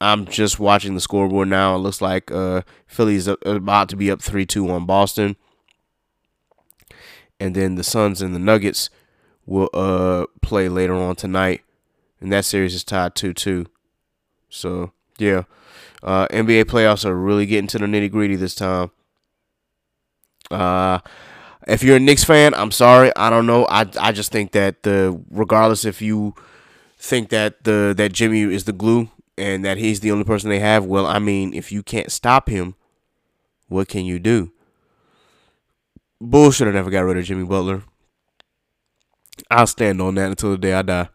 [0.00, 1.74] I'm just watching the scoreboard now.
[1.74, 5.36] It looks like uh, Philly's about to be up 3 2 on Boston.
[7.40, 8.90] And then the Suns and the Nuggets
[9.46, 11.62] will uh, play later on tonight.
[12.20, 13.66] And that series is tied 2 2.
[14.48, 15.44] So, yeah.
[16.02, 18.90] Uh, NBA playoffs are really getting to the nitty gritty this time.
[20.50, 21.00] Uh,
[21.66, 23.10] if you're a Knicks fan, I'm sorry.
[23.16, 23.66] I don't know.
[23.66, 26.34] I, I just think that the regardless if you
[26.98, 30.60] think that the that Jimmy is the glue and that he's the only person they
[30.60, 32.74] have, well, I mean, if you can't stop him,
[33.68, 34.52] what can you do?
[36.20, 37.82] Bull should have never got rid of Jimmy Butler.
[39.50, 41.08] I'll stand on that until the day I die.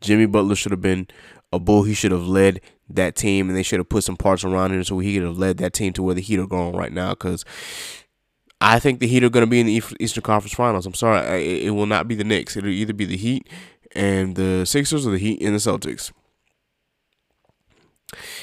[0.00, 1.08] Jimmy Butler should have been
[1.52, 1.84] a bull.
[1.84, 2.60] He should have led
[2.90, 5.38] that team, and they should have put some parts around him so he could have
[5.38, 7.10] led that team to where the Heat are going right now.
[7.10, 7.44] Because
[8.60, 10.84] I think the Heat are going to be in the Eastern Conference Finals.
[10.84, 12.56] I'm sorry, it, will not be the Knicks.
[12.56, 13.48] It'll either be the Heat
[13.94, 16.12] and the Sixers or the Heat and the Celtics.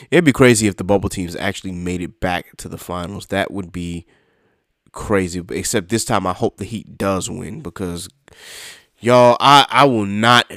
[0.09, 3.27] It'd be crazy if the bubble teams actually made it back to the finals.
[3.27, 4.05] That would be
[4.91, 5.43] crazy.
[5.49, 8.09] Except this time, I hope the Heat does win because
[8.99, 10.51] y'all, I I will not.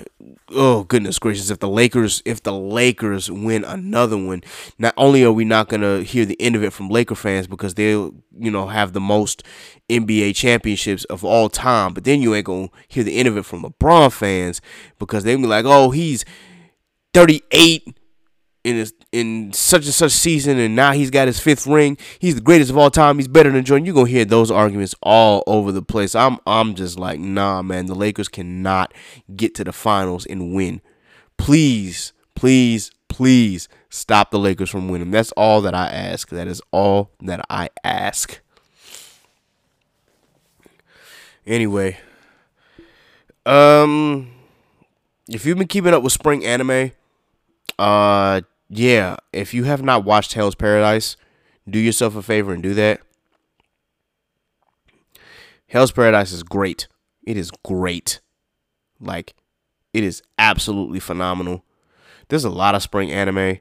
[0.51, 1.51] Oh goodness gracious!
[1.51, 4.43] If the Lakers if the Lakers win another one,
[4.79, 7.75] not only are we not gonna hear the end of it from Laker fans because
[7.75, 9.43] they'll you know have the most
[9.89, 13.45] NBA championships of all time, but then you ain't gonna hear the end of it
[13.45, 14.61] from LeBron fans
[14.99, 16.25] because they'll be like, oh, he's
[17.13, 17.99] 38
[18.65, 21.99] in his, in such and such season, and now he's got his fifth ring.
[22.19, 23.19] He's the greatest of all time.
[23.19, 23.85] He's better than Jordan.
[23.85, 26.15] You're gonna hear those arguments all over the place.
[26.15, 27.87] I'm I'm just like, nah, man.
[27.87, 28.93] The Lakers cannot
[29.37, 30.81] get to the finals and win.
[31.37, 35.11] Please, please, please stop the Lakers from winning.
[35.11, 36.31] That's all that I ask.
[36.31, 38.41] That is all that I ask.
[41.47, 41.99] Anyway,
[43.45, 44.31] um,
[45.29, 46.93] if you've been keeping up with spring anime,
[47.79, 48.41] uh,
[48.79, 51.17] yeah, if you have not watched Hell's Paradise,
[51.69, 53.01] do yourself a favor and do that.
[55.69, 56.89] Hell's Paradise is great.
[57.27, 58.21] It is great.
[59.01, 59.35] Like,
[59.93, 61.65] it is absolutely phenomenal.
[62.29, 63.61] There's a lot of spring anime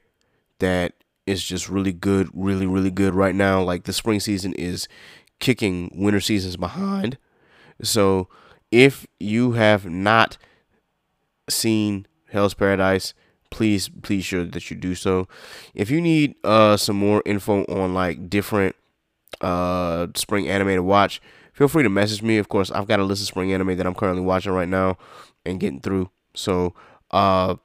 [0.60, 0.94] that
[1.26, 3.62] is just really good, really, really good right now.
[3.62, 4.88] Like, the spring season is
[5.40, 7.18] kicking winter seasons behind.
[7.82, 8.30] So,
[8.72, 10.38] if you have not
[11.50, 13.14] seen Hell's Paradise,
[13.54, 15.28] please please sure that you do so.
[15.76, 18.76] If you need uh some more info on like different
[19.42, 21.22] uh spring anime to watch,
[21.54, 22.40] feel free to message me.
[22.40, 24.98] Of course, I've got a list of spring anime that I'm currently watching right now
[25.46, 26.10] and getting through.
[26.34, 26.74] So,
[27.12, 27.56] uh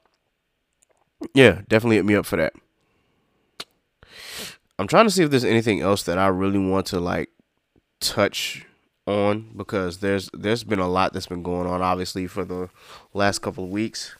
[1.33, 2.53] yeah, definitely hit me up for that.
[4.77, 7.29] I'm trying to see if there's anything else that I really want to like
[7.99, 8.63] touch
[9.07, 12.69] on because there's there's been a lot that's been going on obviously for the
[13.15, 14.15] last couple of weeks.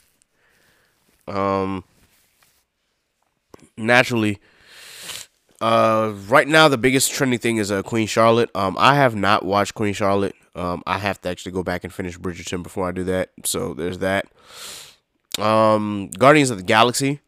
[1.29, 1.83] Um
[3.77, 4.39] naturally
[5.61, 8.49] uh right now the biggest trending thing is uh Queen Charlotte.
[8.55, 10.35] Um I have not watched Queen Charlotte.
[10.55, 13.29] Um I have to actually go back and finish Bridgerton before I do that.
[13.43, 14.25] So there's that.
[15.37, 17.21] Um Guardians of the Galaxy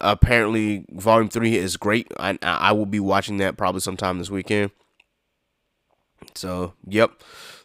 [0.00, 2.10] apparently volume 3 is great.
[2.18, 4.70] I I will be watching that probably sometime this weekend.
[6.34, 7.22] So, yep.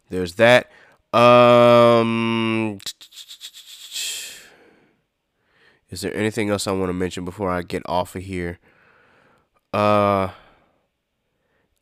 [0.10, 0.70] There's that.
[1.14, 2.80] Um
[5.96, 8.60] Is there anything else I want to mention before I get off of here?
[9.74, 10.32] Uh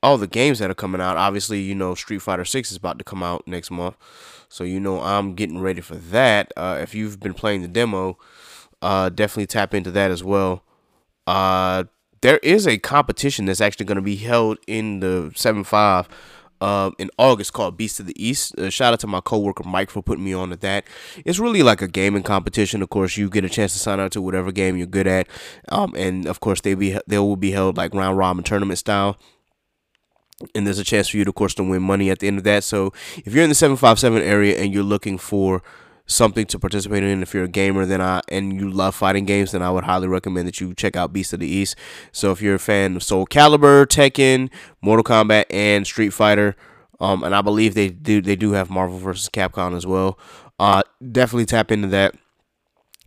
[0.03, 1.17] all the games that are coming out.
[1.17, 3.95] Obviously, you know Street Fighter 6 is about to come out next month.
[4.49, 6.53] So, you know I'm getting ready for that.
[6.55, 8.19] Uh if you've been playing the demo,
[8.83, 10.61] uh definitely tap into that as well.
[11.25, 11.85] Uh
[12.21, 16.05] there is a competition that's actually going to be held in the 7-5
[16.61, 18.57] um, in August called Beast of the East.
[18.57, 20.85] Uh, shout out to my coworker Mike for putting me on to that.
[21.25, 22.81] It's really like a gaming competition.
[22.81, 25.27] Of course, you get a chance to sign up to whatever game you're good at,
[25.69, 29.17] um, and of course they be they will be held like round robin tournament style.
[30.55, 32.37] And there's a chance for you, to, of course, to win money at the end
[32.37, 32.65] of that.
[32.65, 32.91] So
[33.23, 35.63] if you're in the 757 area and you're looking for
[36.05, 39.51] something to participate in if you're a gamer then I and you love fighting games
[39.51, 41.75] then I would highly recommend that you check out Beast of the East.
[42.11, 44.49] So if you're a fan of Soul Calibur, Tekken,
[44.81, 46.55] Mortal Kombat and Street Fighter
[46.99, 49.29] um and I believe they do they do have Marvel vs.
[49.29, 50.19] Capcom as well.
[50.59, 52.15] Uh definitely tap into that.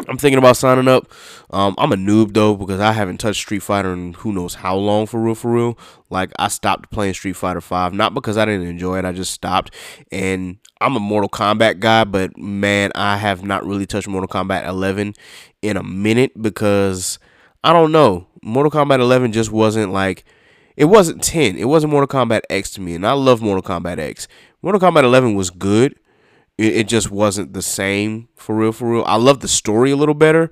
[0.08, 1.10] I'm thinking about signing up.
[1.50, 4.76] Um, I'm a noob though because I haven't touched Street Fighter in who knows how
[4.76, 5.78] long for real, for real.
[6.10, 9.32] Like I stopped playing Street Fighter Five, not because I didn't enjoy it, I just
[9.32, 9.72] stopped.
[10.12, 14.68] And I'm a Mortal Kombat guy, but man, I have not really touched Mortal Kombat
[14.68, 15.14] 11
[15.62, 17.18] in a minute because
[17.64, 18.26] I don't know.
[18.42, 20.24] Mortal Kombat 11 just wasn't like
[20.76, 21.56] it wasn't 10.
[21.56, 24.28] It wasn't Mortal Kombat X to me, and I love Mortal Kombat X.
[24.60, 25.98] Mortal Kombat 11 was good
[26.58, 29.96] it, it just wasn't the same for real for real i love the story a
[29.96, 30.50] little better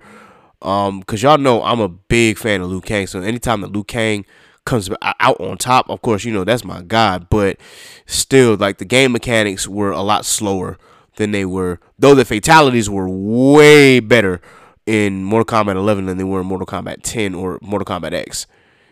[0.62, 3.84] um because y'all know i'm a big fan of liu kang so anytime that liu
[3.84, 4.24] kang
[4.64, 7.58] comes out on top of course you know that's my guy but
[8.06, 10.78] still like the game mechanics were a lot slower
[11.16, 14.40] than they were though the fatalities were way better
[14.86, 18.46] in Mortal Kombat 11 than they were in Mortal Kombat 10 or Mortal Kombat X.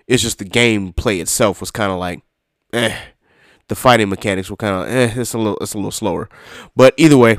[0.06, 2.22] It's just the gameplay itself was kind of like,
[2.72, 2.96] eh
[3.72, 6.28] the fighting mechanics were kind of eh, it's a little it's a little slower.
[6.76, 7.38] But either way,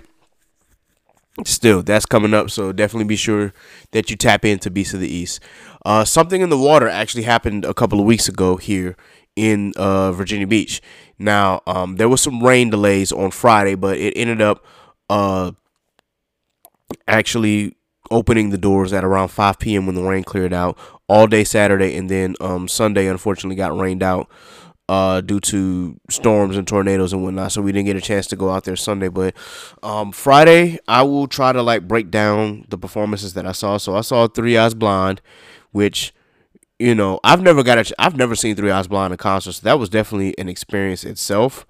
[1.46, 2.50] still that's coming up.
[2.50, 3.54] So definitely be sure
[3.92, 5.40] that you tap into Beast of the East.
[5.86, 8.98] Uh, something in the water actually happened a couple of weeks ago here
[9.36, 10.82] in uh, Virginia Beach.
[11.20, 14.66] Now um, there was some rain delays on Friday, but it ended up
[15.12, 15.52] uh,
[17.08, 17.76] actually
[18.10, 19.86] opening the doors at around 5 p.m.
[19.86, 24.02] when the rain cleared out all day Saturday, and then um, Sunday unfortunately got rained
[24.02, 24.28] out
[24.90, 27.52] uh, due to storms and tornadoes and whatnot.
[27.52, 29.08] So we didn't get a chance to go out there Sunday.
[29.08, 29.36] But
[29.82, 33.78] um, Friday, I will try to like break down the performances that I saw.
[33.78, 35.22] So I saw Third Eye Blind,
[35.72, 36.14] which
[36.80, 39.54] you know I've never got a, I've never seen Third Eye Blind in concert.
[39.54, 41.66] So that was definitely an experience itself.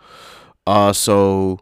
[0.65, 1.59] Uh, so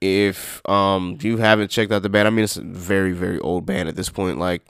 [0.00, 3.66] if um you haven't checked out the band, I mean it's a very very old
[3.66, 4.38] band at this point.
[4.38, 4.62] Like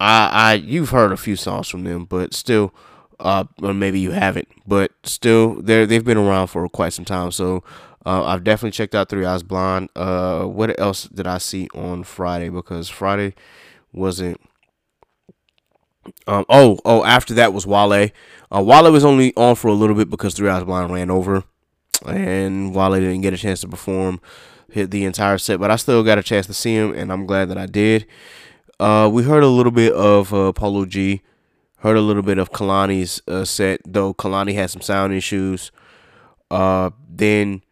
[0.00, 2.74] I I you've heard a few songs from them, but still
[3.20, 7.30] uh, or maybe you haven't, but still, they they've been around for quite some time.
[7.30, 7.62] So
[8.04, 9.90] uh, I've definitely checked out Third Eye Blind.
[9.94, 12.48] Uh, what else did I see on Friday?
[12.48, 13.34] Because Friday
[13.92, 14.40] wasn't.
[16.26, 18.08] Um, oh, oh, after that was Wale.
[18.50, 21.44] Uh, Wale was only on for a little bit because Third Eye Blind ran over,
[22.06, 24.20] and Wale didn't get a chance to perform
[24.70, 25.60] hit the entire set.
[25.60, 28.06] But I still got a chance to see him, and I'm glad that I did.
[28.78, 31.20] Uh, we heard a little bit of uh, Polo G.
[31.80, 35.72] Heard a little bit of Kehlani's uh, set, though Kehlani had some sound issues.
[36.50, 37.62] Uh, then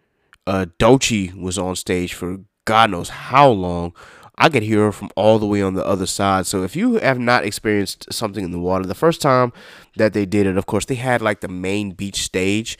[0.47, 3.95] uh, Doechii was on stage for God knows how long.
[4.41, 6.47] I could hear her from all the way on the other side.
[6.47, 9.53] So if you have not experienced something in the water, the first time
[9.97, 12.79] that they did it, of course, they had like the main beach stage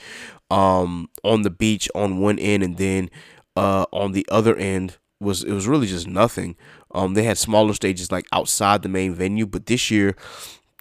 [0.49, 3.09] um, on the beach on one end, and then
[3.55, 6.55] uh, on the other end was it was really just nothing.
[6.95, 10.15] Um, they had smaller stages like outside the main venue, but this year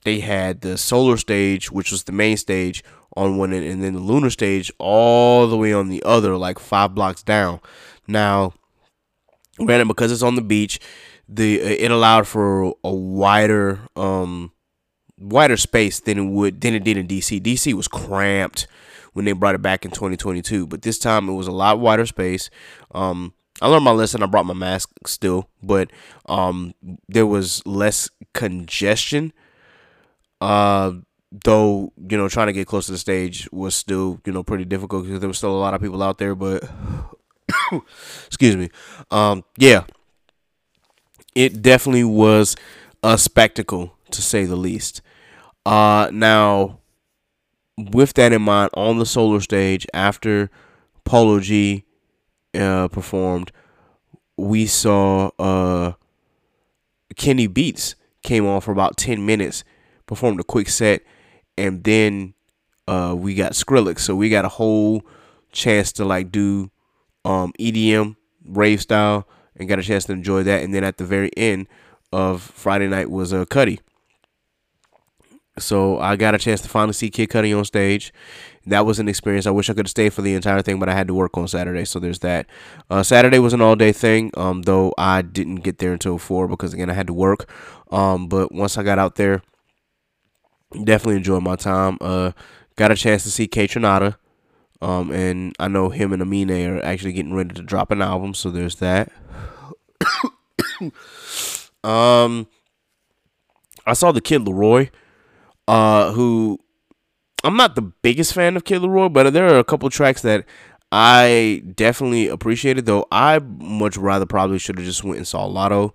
[0.04, 2.84] they had the solar stage, which was the main stage
[3.16, 6.58] on one end, and then the lunar stage all the way on the other, like
[6.58, 7.60] five blocks down.
[8.06, 8.54] Now,
[9.58, 10.78] granted, because it's on the beach,
[11.28, 14.52] the it allowed for a wider um
[15.18, 17.40] wider space than it would than it did in DC.
[17.40, 18.66] DC was cramped
[19.12, 22.06] when they brought it back in 2022, but this time it was a lot wider
[22.06, 22.50] space.
[22.92, 24.22] Um, I learned my lesson.
[24.22, 25.90] I brought my mask still, but
[26.26, 26.72] um,
[27.08, 29.32] there was less congestion
[30.40, 30.92] uh,
[31.30, 34.64] though you know, trying to get close to the stage was still you know pretty
[34.64, 36.34] difficult because there was still a lot of people out there.
[36.34, 36.68] But
[38.26, 38.70] excuse me,
[39.10, 39.84] um, yeah,
[41.34, 42.56] it definitely was
[43.02, 45.02] a spectacle to say the least.
[45.66, 46.78] Uh, now,
[47.76, 50.50] with that in mind, on the solar stage after
[51.04, 51.84] Polo G
[52.54, 53.52] uh, performed,
[54.36, 55.92] we saw uh,
[57.16, 59.62] Kenny Beats came on for about ten minutes
[60.08, 61.02] performed a quick set,
[61.56, 62.34] and then
[62.88, 64.00] uh, we got Skrillex.
[64.00, 65.02] So we got a whole
[65.52, 66.70] chance to like do
[67.24, 70.62] um, EDM rave style, and got a chance to enjoy that.
[70.64, 71.68] And then at the very end
[72.12, 73.78] of Friday night was a uh, Cudi.
[75.58, 78.12] So I got a chance to finally see Kid Cudi on stage.
[78.66, 79.46] That was an experience.
[79.46, 81.36] I wish I could have stayed for the entire thing, but I had to work
[81.36, 82.46] on Saturday, so there's that.
[82.90, 86.48] Uh, Saturday was an all day thing, um, though I didn't get there until four
[86.48, 87.50] because again I had to work.
[87.90, 89.42] Um, but once I got out there,
[90.72, 91.98] definitely enjoyed my time.
[92.00, 92.32] Uh,
[92.76, 94.16] got a chance to see Kaytranada.
[94.80, 98.34] Um, and I know him and Amine are actually getting ready to drop an album,
[98.34, 99.10] so there's that.
[101.82, 102.46] um,
[103.84, 104.90] I saw the Kid LAROI,
[105.66, 106.60] uh, who
[107.42, 110.44] I'm not the biggest fan of Kid LAROI, but there are a couple tracks that
[110.92, 112.86] I definitely appreciated.
[112.86, 115.92] Though I much rather probably should have just went and saw Latto,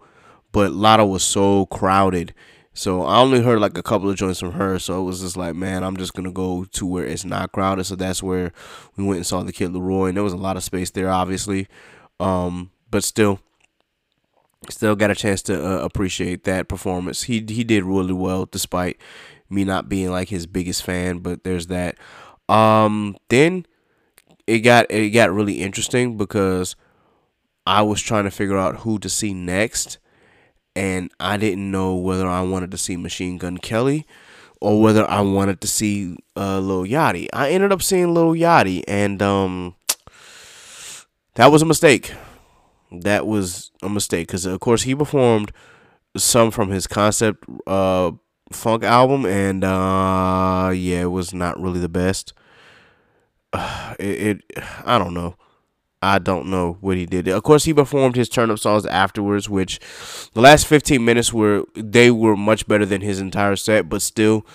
[0.51, 2.33] but Latto was so crowded
[2.73, 4.79] so I only heard like a couple of joints from her.
[4.79, 7.83] So it was just like, man, I'm just gonna go to where it's not crowded.
[7.85, 8.51] So that's where
[8.97, 11.09] we went and saw the Kid LAROI, and there was a lot of space there,
[11.09, 11.67] obviously.
[12.19, 13.39] Um, but still,
[14.69, 17.23] still got a chance to uh, appreciate that performance.
[17.23, 18.97] He he did really well, despite
[19.49, 21.19] me not being like his biggest fan.
[21.19, 21.97] But there's that.
[22.49, 23.65] Um, then
[24.47, 26.75] it got it got really interesting because
[27.65, 29.99] I was trying to figure out who to see next
[30.75, 34.05] and I didn't know whether I wanted to see Machine Gun Kelly
[34.63, 37.27] or whether I wanted to see uh, Lil Yachty.
[37.33, 39.75] I ended up seeing Lil Yachty, and um,
[41.35, 42.13] that was a mistake.
[42.89, 45.51] That was a mistake because, of course, he performed
[46.15, 48.11] some from his concept uh,
[48.53, 52.33] funk album, and uh, yeah, it was not really the best.
[53.99, 55.35] it, it I don't know.
[56.03, 57.29] I don't know what he did.
[57.29, 59.79] Of course, he performed his turn up songs afterwards, which
[60.33, 64.45] the last 15 minutes were they were much better than his entire set, but still,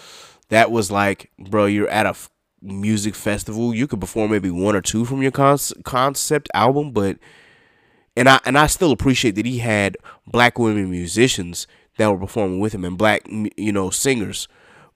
[0.51, 2.28] that was like, bro, you're at a f-
[2.61, 3.74] music festival.
[3.74, 7.16] You could perform maybe one or two from your con- concept album, but
[8.14, 9.96] and I and I still appreciate that he had
[10.26, 13.22] black women musicians that were performing with him and black
[13.57, 14.49] you know singers,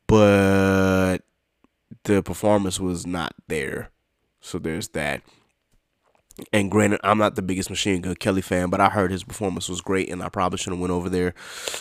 [0.06, 1.20] but
[2.04, 3.90] the performance was not there.
[4.40, 5.22] So there's that.
[6.52, 9.68] And granted, I'm not the biggest Machine Gun Kelly fan, but I heard his performance
[9.68, 11.34] was great, and I probably should have went over there.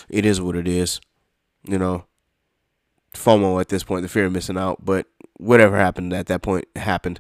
[0.10, 1.00] It is what it is,
[1.64, 2.06] you know.
[3.14, 4.86] FOMO at this point, the fear of missing out.
[4.86, 5.06] But
[5.38, 7.20] whatever happened at that point happened.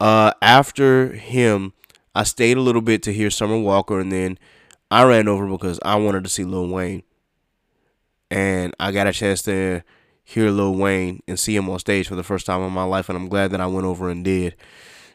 [0.00, 1.72] Uh, after him,
[2.14, 4.38] I stayed a little bit to hear Summer Walker, and then
[4.90, 7.02] I ran over because I wanted to see Lil Wayne,
[8.30, 9.82] and I got a chance to
[10.22, 13.08] hear Lil Wayne and see him on stage for the first time in my life,
[13.08, 14.56] and I'm glad that I went over and did.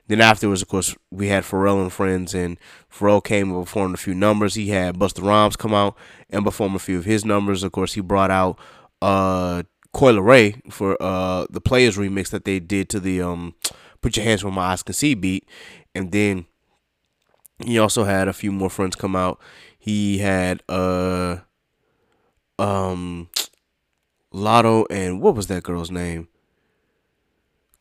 [0.07, 2.57] Then afterwards, of course, we had Pharrell and friends, and
[2.91, 4.55] Pharrell came and performed a few numbers.
[4.55, 5.95] He had Busta Rhymes come out
[6.29, 7.63] and perform a few of his numbers.
[7.63, 8.59] Of course, he brought out
[9.01, 13.55] uh Coi Leray for uh the Players remix that they did to the um
[14.01, 15.47] Put Your Hands Where My Eyes Can See beat,
[15.95, 16.45] and then
[17.63, 19.39] he also had a few more friends come out.
[19.77, 21.37] He had uh
[22.59, 23.29] um
[24.33, 26.27] Latto and what was that girl's name?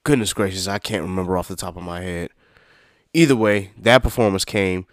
[0.02, 2.30] Goodness gracious, I can't remember off the top of my head.
[3.12, 4.86] Either way, that performance came.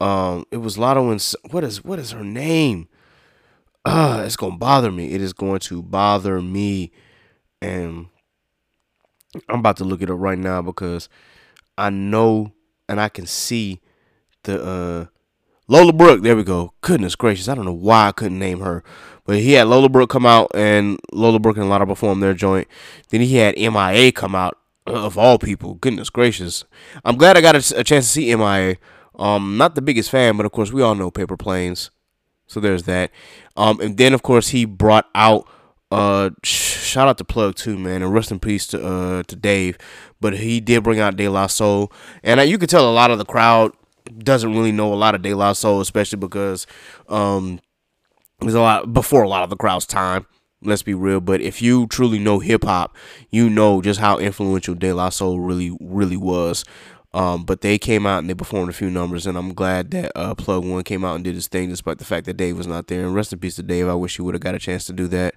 [0.00, 2.88] Um, it was Latto and what is what is her name?
[3.84, 5.12] Uh, it's gonna bother me.
[5.12, 6.92] It is going to bother me,
[7.60, 8.06] and
[9.48, 11.08] I'm about to look it up right now because
[11.76, 12.52] I know
[12.88, 13.80] and I can see
[14.44, 15.06] the uh
[15.68, 16.22] Lola Brooke.
[16.22, 16.74] There we go.
[16.82, 18.84] Goodness gracious, I don't know why I couldn't name her,
[19.24, 22.68] but he had Lola Brooke come out and Lola Brooke and Latto perform their joint.
[23.10, 25.74] Then he had MIA come out of all people.
[25.74, 26.64] Goodness gracious,
[27.04, 28.76] I'm glad I got a, a chance to see MIA.
[29.18, 31.90] Um, not the biggest fan, but of course we all know Paper Planes.
[32.46, 33.10] So there's that.
[33.56, 35.46] Um, and then of course he brought out
[35.90, 39.76] uh shout out to Plug Two, man, and rest in peace to uh to Dave.
[40.20, 41.92] But he did bring out De La Soul,
[42.22, 43.72] and uh, you could tell a lot of the crowd
[44.18, 46.66] doesn't really know a lot of De La Soul, especially because
[47.08, 47.60] um
[48.48, 50.26] a lot before a lot of the crowd's time.
[50.64, 52.96] Let's be real, but if you truly know hip hop,
[53.30, 56.64] you know just how influential De La Soul really, really was.
[57.14, 60.12] Um, but they came out and they performed a few numbers, and I'm glad that
[60.16, 62.66] uh, Plug One came out and did his thing, despite the fact that Dave was
[62.66, 63.04] not there.
[63.04, 63.88] And rest in peace to Dave.
[63.88, 65.34] I wish he would have got a chance to do that.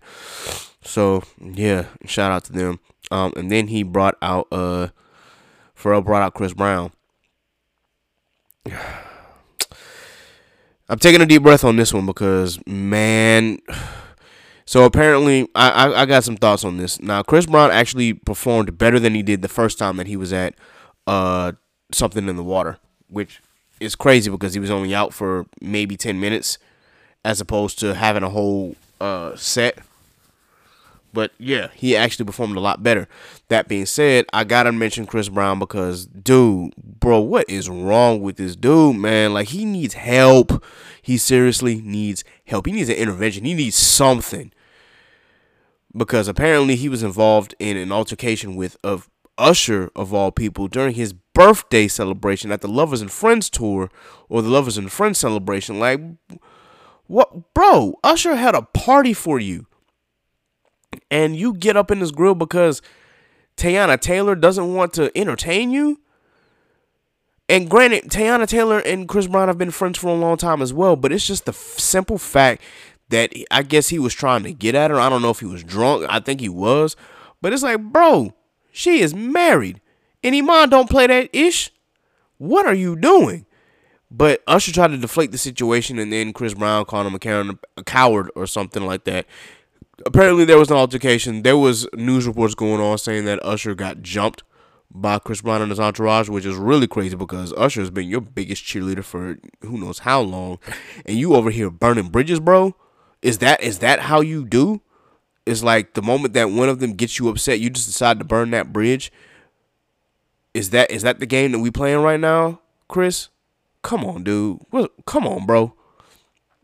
[0.84, 2.80] So yeah, shout out to them.
[3.12, 4.90] Um, and then he brought out uh,
[5.78, 6.92] Pharrell brought out Chris Brown.
[10.88, 13.60] I'm taking a deep breath on this one because man.
[14.68, 17.00] So apparently, I, I, I got some thoughts on this.
[17.00, 20.34] Now, Chris Brown actually performed better than he did the first time that he was
[20.34, 20.56] at
[21.06, 21.52] uh
[21.92, 23.44] something in the water, which
[23.80, 26.58] is crazy because he was only out for maybe ten minutes,
[27.24, 29.78] as opposed to having a whole uh set.
[31.16, 33.08] But yeah, he actually performed a lot better.
[33.48, 38.36] That being said, I gotta mention Chris Brown because, dude, bro, what is wrong with
[38.36, 39.34] this dude, man?
[39.34, 40.62] Like, he needs help.
[41.02, 42.66] He seriously needs help.
[42.66, 43.46] He needs an intervention.
[43.46, 44.52] He needs something.
[45.96, 50.96] Because apparently he was involved in an altercation with of Usher of all people during
[50.96, 53.90] his birthday celebration at the Lovers and Friends tour
[54.28, 55.80] or the Lovers and Friends celebration.
[55.80, 56.02] Like,
[57.08, 57.98] what, bro?
[58.04, 59.68] Usher had a party for you
[61.10, 62.82] and you get up in this grill because
[63.58, 66.00] Teyana Taylor doesn't want to entertain you.
[67.48, 70.74] And granted, Teyana Taylor and Chris Brown have been friends for a long time as
[70.74, 72.64] well, but it's just the f- simple fact
[73.10, 75.00] that I guess he was trying to get at her.
[75.00, 76.06] I don't know if he was drunk.
[76.10, 76.96] I think he was.
[77.42, 78.34] But it's like, bro,
[78.72, 79.80] she is married.
[80.24, 81.72] And Iman don't play that ish.
[82.40, 83.46] What are you doing?
[84.10, 87.84] But Usher tried to deflate the situation, and then Chris Brown called him a, a
[87.84, 89.26] coward or something like that
[90.06, 91.44] apparently there was an altercation.
[91.44, 94.44] There was news reports going on saying that Usher got jumped
[94.92, 98.22] by Chris Brown and his entourage, which is really crazy because Usher has been your
[98.22, 100.60] biggest cheerleader for who knows how long,
[101.06, 102.76] and you over here burning bridges, bro.
[103.22, 104.82] Is that is that how you do?
[105.46, 108.26] It's like the moment that one of them gets you upset, you just decide to
[108.26, 109.12] burn that bridge.
[110.54, 113.30] Is that is that the game that we playing right now, Chris?
[113.82, 114.60] Come on, dude.
[115.06, 115.74] Come on, bro.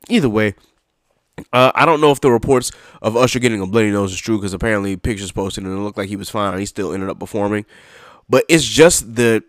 [0.10, 0.56] Either way,
[1.54, 2.72] uh, I don't know if the reports
[3.02, 5.98] of Usher getting a bloody nose is true because apparently pictures posted and it looked
[5.98, 7.66] like he was fine he still ended up performing.
[8.30, 9.44] But it's just the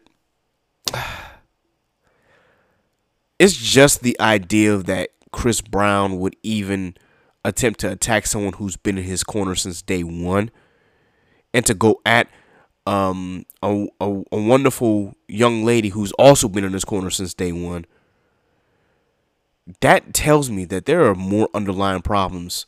[3.39, 6.95] it's just the idea that Chris Brown would even
[7.45, 10.51] attempt to attack someone who's been in his corner since day one
[11.53, 12.29] and to go at
[12.87, 17.53] um, a, a, a wonderful young lady who's also been in his corner since day
[17.53, 17.85] one
[19.81, 22.67] that tells me that there are more underlying problems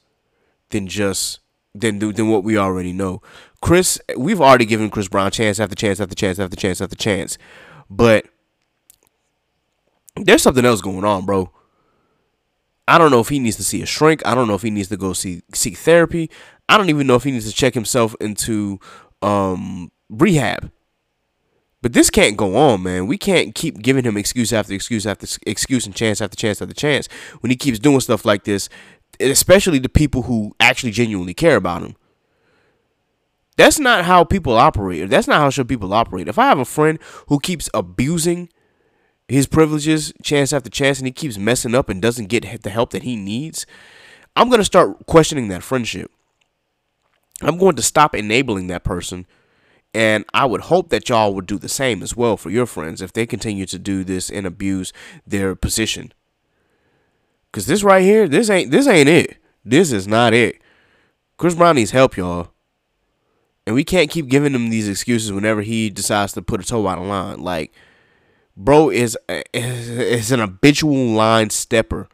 [0.71, 1.41] than just
[1.75, 3.21] than than what we already know.
[3.61, 7.39] Chris, we've already given Chris Brown chance after chance after chance after chance after chance,
[7.91, 8.27] but
[10.17, 11.51] there's something else going on, bro.
[12.87, 14.25] I don't know if he needs to see a shrink.
[14.27, 16.31] I don't know if he needs to go see seek therapy.
[16.69, 18.79] I don't even know if he needs to check himself into
[19.23, 20.71] um, rehab.
[21.85, 23.07] But this can't go on, man.
[23.07, 26.73] We can't keep giving him excuse after excuse after excuse and chance after chance after
[26.73, 27.11] chance
[27.41, 28.71] when he keeps doing stuff like this,
[29.21, 31.95] especially the people who actually genuinely care about him.
[33.59, 35.11] That's not how people operate.
[35.11, 36.27] That's not how should people operate.
[36.27, 38.49] If I have a friend who keeps abusing
[39.29, 42.93] his privileges chance after chance and he keeps messing up and doesn't get the help
[42.93, 43.67] that he needs,
[44.37, 46.11] I'm going to start questioning that friendship.
[47.43, 49.27] I'm going to stop enabling that person.
[49.95, 53.01] And I would hope that y'all would do the same as well for your friends
[53.01, 54.93] if they continue to do this and abuse
[55.25, 56.13] their position.
[57.53, 59.37] Cause this right here, this ain't this ain't it.
[59.65, 60.61] This is not it.
[61.37, 62.51] Chris Brown needs help, y'all.
[63.67, 66.87] And we can't keep giving him these excuses whenever he decides to put a toe
[66.89, 67.41] out of line.
[67.41, 67.73] Like,
[68.57, 69.17] bro is
[69.55, 72.09] is an habitual line stepper,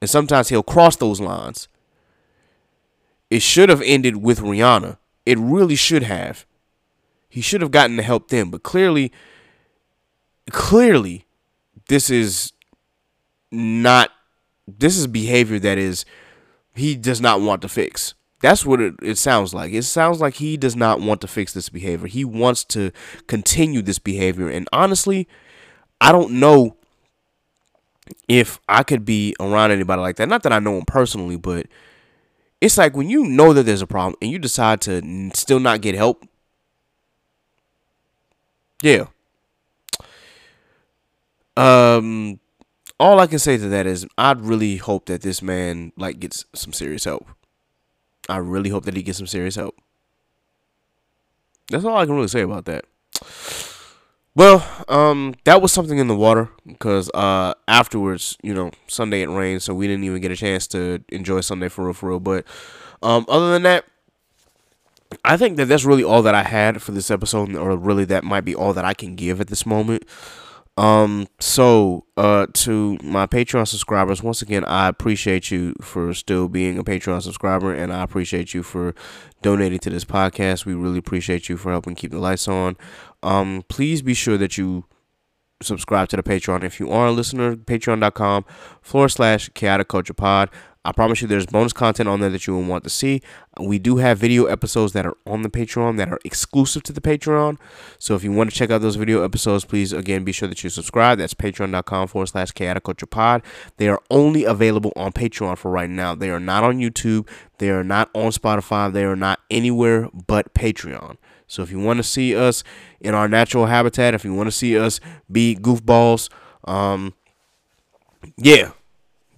[0.00, 1.68] and sometimes he'll cross those lines.
[3.28, 4.96] It should have ended with Rihanna.
[5.26, 6.46] It really should have.
[7.36, 9.12] He should have gotten the help then, but clearly,
[10.50, 11.26] clearly,
[11.86, 12.54] this is
[13.52, 14.10] not.
[14.66, 16.06] This is behavior that is
[16.74, 18.14] he does not want to fix.
[18.40, 19.74] That's what it, it sounds like.
[19.74, 22.06] It sounds like he does not want to fix this behavior.
[22.06, 22.90] He wants to
[23.26, 24.48] continue this behavior.
[24.48, 25.28] And honestly,
[26.00, 26.78] I don't know
[28.28, 30.30] if I could be around anybody like that.
[30.30, 31.66] Not that I know him personally, but
[32.62, 35.82] it's like when you know that there's a problem and you decide to still not
[35.82, 36.26] get help.
[38.86, 39.06] Yeah.
[41.56, 42.38] Um
[43.00, 46.44] all I can say to that is I'd really hope that this man like gets
[46.54, 47.26] some serious help.
[48.28, 49.76] I really hope that he gets some serious help.
[51.68, 52.84] That's all I can really say about that.
[54.36, 59.28] Well, um, that was something in the water because uh, afterwards, you know, Sunday it
[59.28, 62.20] rained, so we didn't even get a chance to enjoy Sunday for real, for real.
[62.20, 62.44] But
[63.02, 63.86] um, other than that,
[65.24, 68.24] I think that that's really all that I had for this episode, or really that
[68.24, 70.04] might be all that I can give at this moment.
[70.78, 76.78] Um, so, uh, to my Patreon subscribers, once again, I appreciate you for still being
[76.78, 78.94] a Patreon subscriber, and I appreciate you for
[79.40, 80.66] donating to this podcast.
[80.66, 82.76] We really appreciate you for helping keep the lights on.
[83.22, 84.84] Um, please be sure that you
[85.62, 86.62] subscribe to the Patreon.
[86.62, 88.44] If you are a listener, patreon.com
[88.82, 90.50] forward slash Khaotic Kulture pod.
[90.86, 93.20] I promise you there's bonus content on there that you will want to see.
[93.58, 97.00] We do have video episodes that are on the Patreon that are exclusive to the
[97.00, 97.58] Patreon.
[97.98, 100.62] So if you want to check out those video episodes, please again be sure that
[100.62, 101.18] you subscribe.
[101.18, 103.42] That's patreon.com forward slash Khaotic Kulture pod.
[103.78, 106.14] They are only available on Patreon for right now.
[106.14, 107.28] They are not on YouTube.
[107.58, 108.92] They are not on Spotify.
[108.92, 111.16] They are not anywhere but Patreon.
[111.48, 112.62] So if you want to see us
[113.00, 116.30] in our natural habitat, if you want to see us be goofballs,
[116.62, 117.12] um,
[118.36, 118.70] yeah,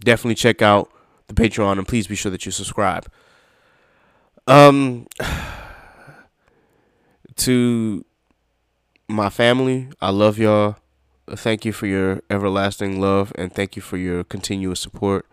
[0.05, 0.91] definitely check out
[1.29, 3.07] the Patreon, and please be sure that you subscribe.
[4.47, 5.07] Um,
[7.37, 8.05] to
[9.09, 10.77] my family, I love y'all.
[11.31, 15.27] Thank you for your everlasting love, and thank you for your continuous support.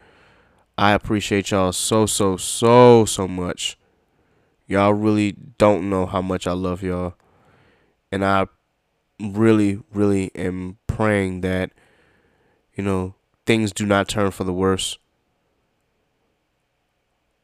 [0.77, 3.77] I appreciate y'all so, so, so, so much.
[4.67, 7.13] Y'all really don't know how much I love y'all.
[8.11, 8.47] And I
[9.21, 11.71] really, really am praying that,
[12.75, 13.15] you know,
[13.45, 14.97] things do not turn for the worse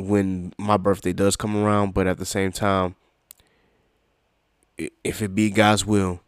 [0.08, 2.96] when my birthday does come around, but at the same time,
[5.04, 6.22] if it be God's will,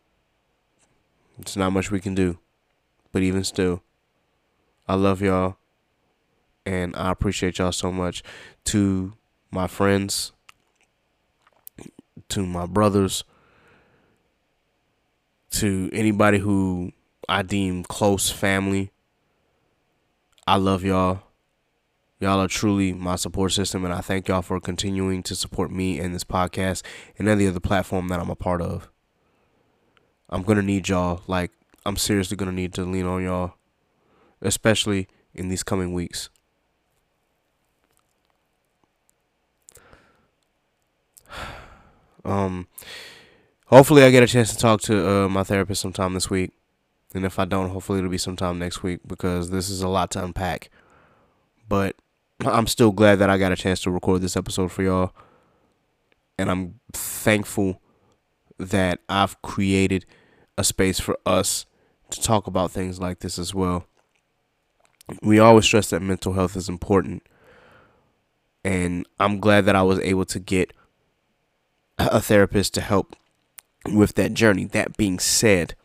[1.40, 2.38] it's not much we can do.
[3.12, 3.82] But even still,
[4.88, 5.58] I love y'all
[6.66, 8.24] and I appreciate y'all so much.
[8.66, 9.14] To
[9.52, 10.32] my friends,
[12.30, 13.24] to my brothers,
[15.52, 16.92] to anybody who
[17.30, 18.92] I deem close family,
[20.48, 21.23] I love y'all.
[22.24, 26.00] Y'all are truly my support system, and I thank y'all for continuing to support me
[26.00, 26.82] and this podcast
[27.20, 28.90] and any other platform that I'm a part of.
[30.30, 31.22] I'm gonna need y'all.
[31.28, 31.52] Like,
[31.86, 33.56] I'm seriously gonna need to lean on y'all,
[34.42, 36.30] especially in these coming weeks.
[42.24, 42.70] Um,
[43.66, 46.52] hopefully, I get a chance to talk to uh, my therapist sometime this week,
[47.14, 50.10] and if I don't, hopefully it'll be sometime next week because this is a lot
[50.12, 50.70] to unpack.
[51.68, 51.98] But
[52.46, 55.14] I'm still glad that I got a chance to record this episode for y'all.
[56.38, 57.82] And I'm thankful
[58.58, 60.06] that I've created
[60.58, 61.66] a space for us
[62.10, 63.86] to talk about things like this as well.
[65.22, 67.24] We always stress that mental health is important.
[68.64, 70.74] And I'm glad that I was able to get
[71.98, 73.16] a therapist to help
[73.86, 74.66] with that journey.
[74.66, 75.76] That being said,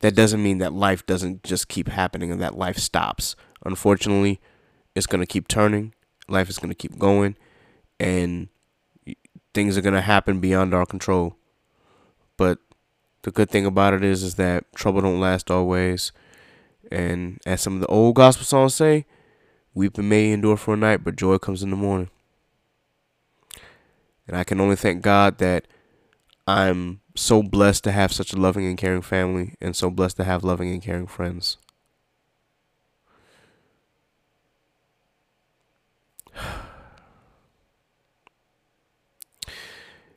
[0.00, 3.36] that doesn't mean that life doesn't just keep happening and that life stops.
[3.64, 4.40] Unfortunately,
[4.94, 5.94] it's going to keep turning.
[6.28, 7.36] Life is going to keep going.
[7.98, 8.48] And
[9.54, 11.36] things are going to happen beyond our control.
[12.36, 12.58] But
[13.22, 16.12] the good thing about it is is that trouble don't last always.
[16.90, 19.06] And as some of the old gospel songs say,
[19.74, 22.10] weeping may endure for a night, but joy comes in the morning.
[24.26, 25.66] And I can only thank God that
[26.46, 30.24] I'm so blessed to have such a loving and caring family and so blessed to
[30.24, 31.56] have loving and caring friends.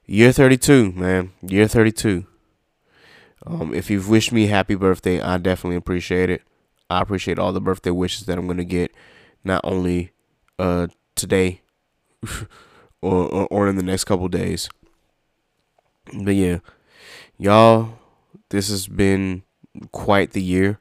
[0.07, 1.31] Year 32, man.
[1.41, 2.25] Year 32.
[3.47, 6.41] Um, if you've wished me happy birthday, I definitely appreciate it.
[6.89, 8.91] I appreciate all the birthday wishes that I'm to get,
[9.43, 10.11] not only
[10.59, 11.61] uh, today
[13.01, 14.69] or, or, or in the next couple days.
[16.13, 16.59] But yeah,
[17.37, 17.97] y'all,
[18.49, 19.43] this has been
[19.91, 20.79] quite the year.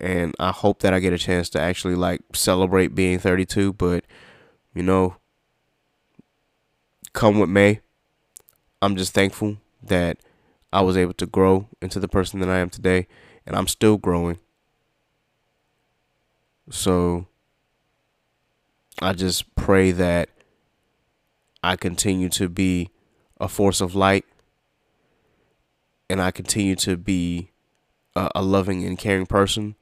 [0.00, 3.72] And I hope that I get a chance to actually like celebrate being 32.
[3.72, 4.04] But,
[4.74, 5.16] you know,
[7.14, 7.80] come with May,
[8.82, 10.18] I'm just thankful that
[10.72, 13.06] I was able to grow into the person that I am today.
[13.46, 14.38] And I'm still growing.
[16.70, 17.26] So
[19.00, 20.28] I just pray that
[21.62, 22.90] I continue to be
[23.40, 24.24] a force of light
[26.08, 27.50] and I continue to be
[28.14, 29.74] a, a, loving and caring person.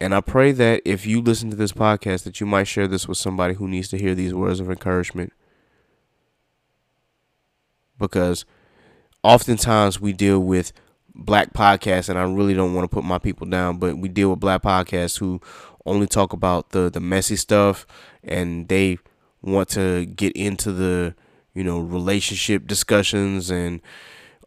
[0.00, 3.06] And I pray that if you listen to this podcast that you might share this
[3.06, 5.32] with somebody who needs to hear these words of encouragement.
[7.98, 8.44] Because
[9.22, 10.72] oftentimes we deal with
[11.14, 14.30] black podcasts and I really don't want to put my people down, but we deal
[14.30, 15.40] with black podcasts who
[15.86, 17.86] only talk about the the messy stuff
[18.22, 18.98] and they
[19.42, 21.14] want to get into the
[21.54, 23.80] you know relationship discussions and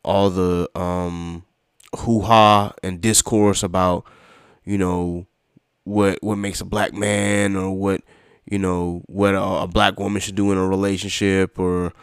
[0.04, 1.44] all the um
[1.96, 4.04] hoo-ha and discourse about
[4.66, 5.26] you know
[5.84, 8.02] what what makes a black man or what
[8.50, 11.94] you know what a, a black woman should do in a relationship or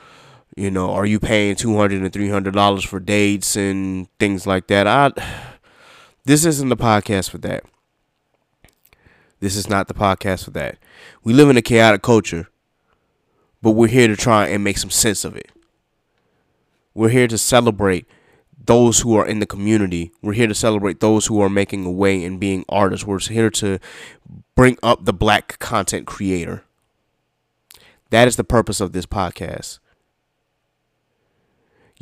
[0.56, 4.86] you know are you paying 200 and 300 dollars for dates and things like that
[4.86, 5.10] i
[6.24, 7.64] this isn't the podcast for that
[9.40, 10.78] this is not the podcast for that
[11.22, 12.48] we live in a chaotic culture
[13.64, 15.50] but we're here to try and make some sense of it.
[16.92, 18.06] We're here to celebrate
[18.62, 20.12] those who are in the community.
[20.20, 23.06] We're here to celebrate those who are making a way and being artists.
[23.06, 23.78] We're here to
[24.54, 26.62] bring up the black content creator.
[28.10, 29.78] That is the purpose of this podcast.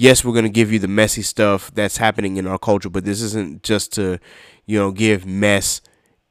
[0.03, 3.05] Yes, we're going to give you the messy stuff that's happening in our culture, but
[3.05, 4.19] this isn't just to,
[4.67, 5.81] you know, give mess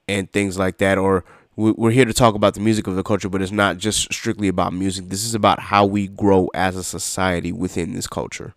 [0.10, 1.24] and things like that or
[1.56, 4.50] we're here to talk about the music of the culture, but it's not just strictly
[4.50, 5.08] about music.
[5.08, 8.56] This is about how we grow as a society within this culture.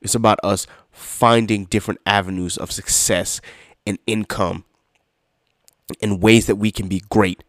[0.00, 3.40] It's about us finding different avenues of success
[3.84, 4.64] and income
[6.00, 7.42] and ways that we can be great.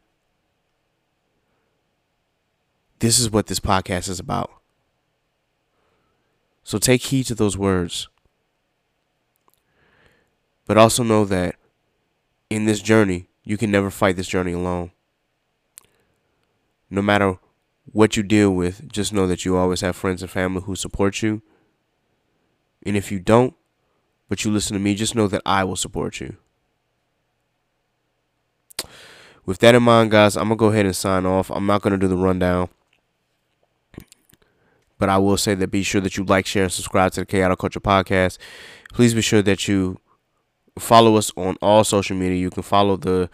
[2.97, 4.51] This is what this podcast is about.
[6.65, 8.09] So take heed to those words.
[10.65, 11.55] But also know that
[12.49, 14.91] in this journey, you can never fight this journey alone.
[16.89, 17.37] No matter
[17.91, 21.21] what you deal with, just know that you always have friends and family who support
[21.21, 21.43] you.
[22.83, 23.53] And if you don't,
[24.27, 26.35] but you listen to me, just know that I will support you.
[29.45, 31.51] With that in mind, guys, I'm going to go ahead and sign off.
[31.51, 32.69] I'm not going to do the rundown.
[34.97, 37.25] But I will say that be sure that you like, share, and subscribe to the
[37.25, 38.37] Khaotic Kulture Podcast.
[38.93, 39.99] Please be sure that you
[40.79, 42.37] follow us on all social media.
[42.37, 43.29] You can follow the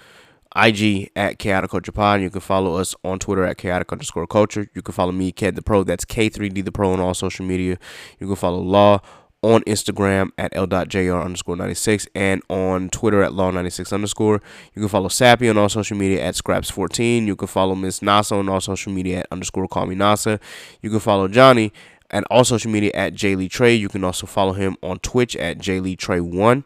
[0.55, 2.21] IG at Khaotic Kulture Pod.
[2.21, 4.67] You can follow us on Twitter at Chaotic underscore Culture.
[4.75, 5.83] You can follow me, Ked the Pro.
[5.83, 7.77] That's K3D the Pro on all social media.
[8.19, 8.99] You can follow Law
[9.43, 14.41] on Instagram at L.JR underscore 96 and on Twitter at Law96 underscore.
[14.75, 17.25] You can follow Sappy on all social media at Scraps14.
[17.25, 20.39] You can follow Miss Nasa on all social media at underscore Call Me Nasa.
[20.81, 21.73] You can follow Johnny
[22.11, 23.73] and all social media at Lee Trey.
[23.73, 26.63] You can also follow him on Twitch at Lee Trey1.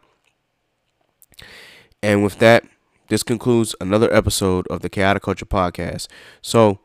[2.02, 2.64] And with that,
[3.08, 6.08] this concludes another episode of the Khaotic Kulture Podcast.
[6.42, 6.80] So,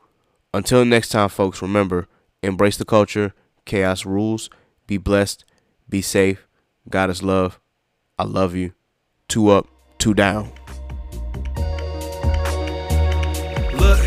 [0.54, 2.08] until next time, folks, remember
[2.42, 3.34] embrace the culture,
[3.64, 4.50] chaos rules,
[4.86, 5.44] be blessed,
[5.92, 6.48] be safe.
[6.88, 7.60] God is love.
[8.18, 8.72] I love you.
[9.28, 9.66] Two up,
[9.98, 10.50] two down.
[13.76, 14.00] Look,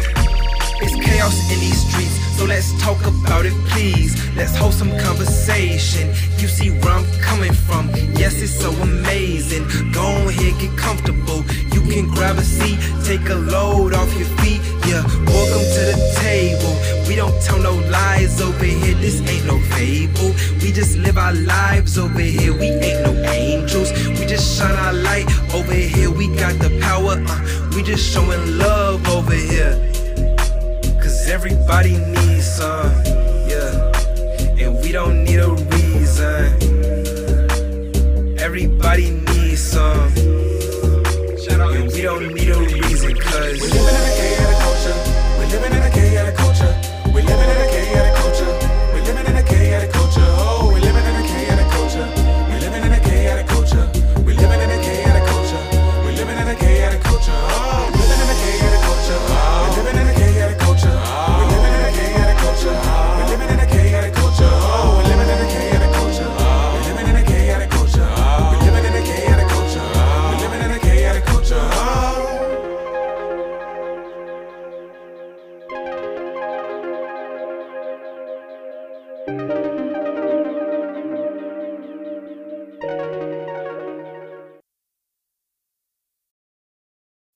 [0.81, 2.17] it's chaos in these streets.
[2.37, 4.11] So let's talk about it, please.
[4.35, 6.07] Let's hold some conversation.
[6.39, 7.89] You see where I'm coming from.
[8.17, 9.67] Yes, it's so amazing.
[9.91, 11.43] Go ahead, get comfortable.
[11.91, 14.61] Can grab a seat, take a load off your feet.
[14.87, 16.75] Yeah, welcome to the table.
[17.07, 18.95] We don't tell no lies over here.
[18.95, 20.33] This ain't no fable.
[20.61, 22.53] We just live our lives over here.
[22.53, 23.91] We ain't no angels.
[24.19, 26.09] We just shine our light over here.
[26.09, 27.23] We got the power.
[27.27, 29.75] Uh, we just showing love over here.
[31.01, 32.91] Cause everybody needs some,
[33.47, 33.91] yeah.
[34.59, 36.75] And we don't need a reason.
[38.39, 39.24] Everybody
[42.05, 44.93] don't need a reason, cause We're living in a chaotic culture.
[45.39, 46.73] We're living in a chaotic culture.
[47.23, 47.54] living in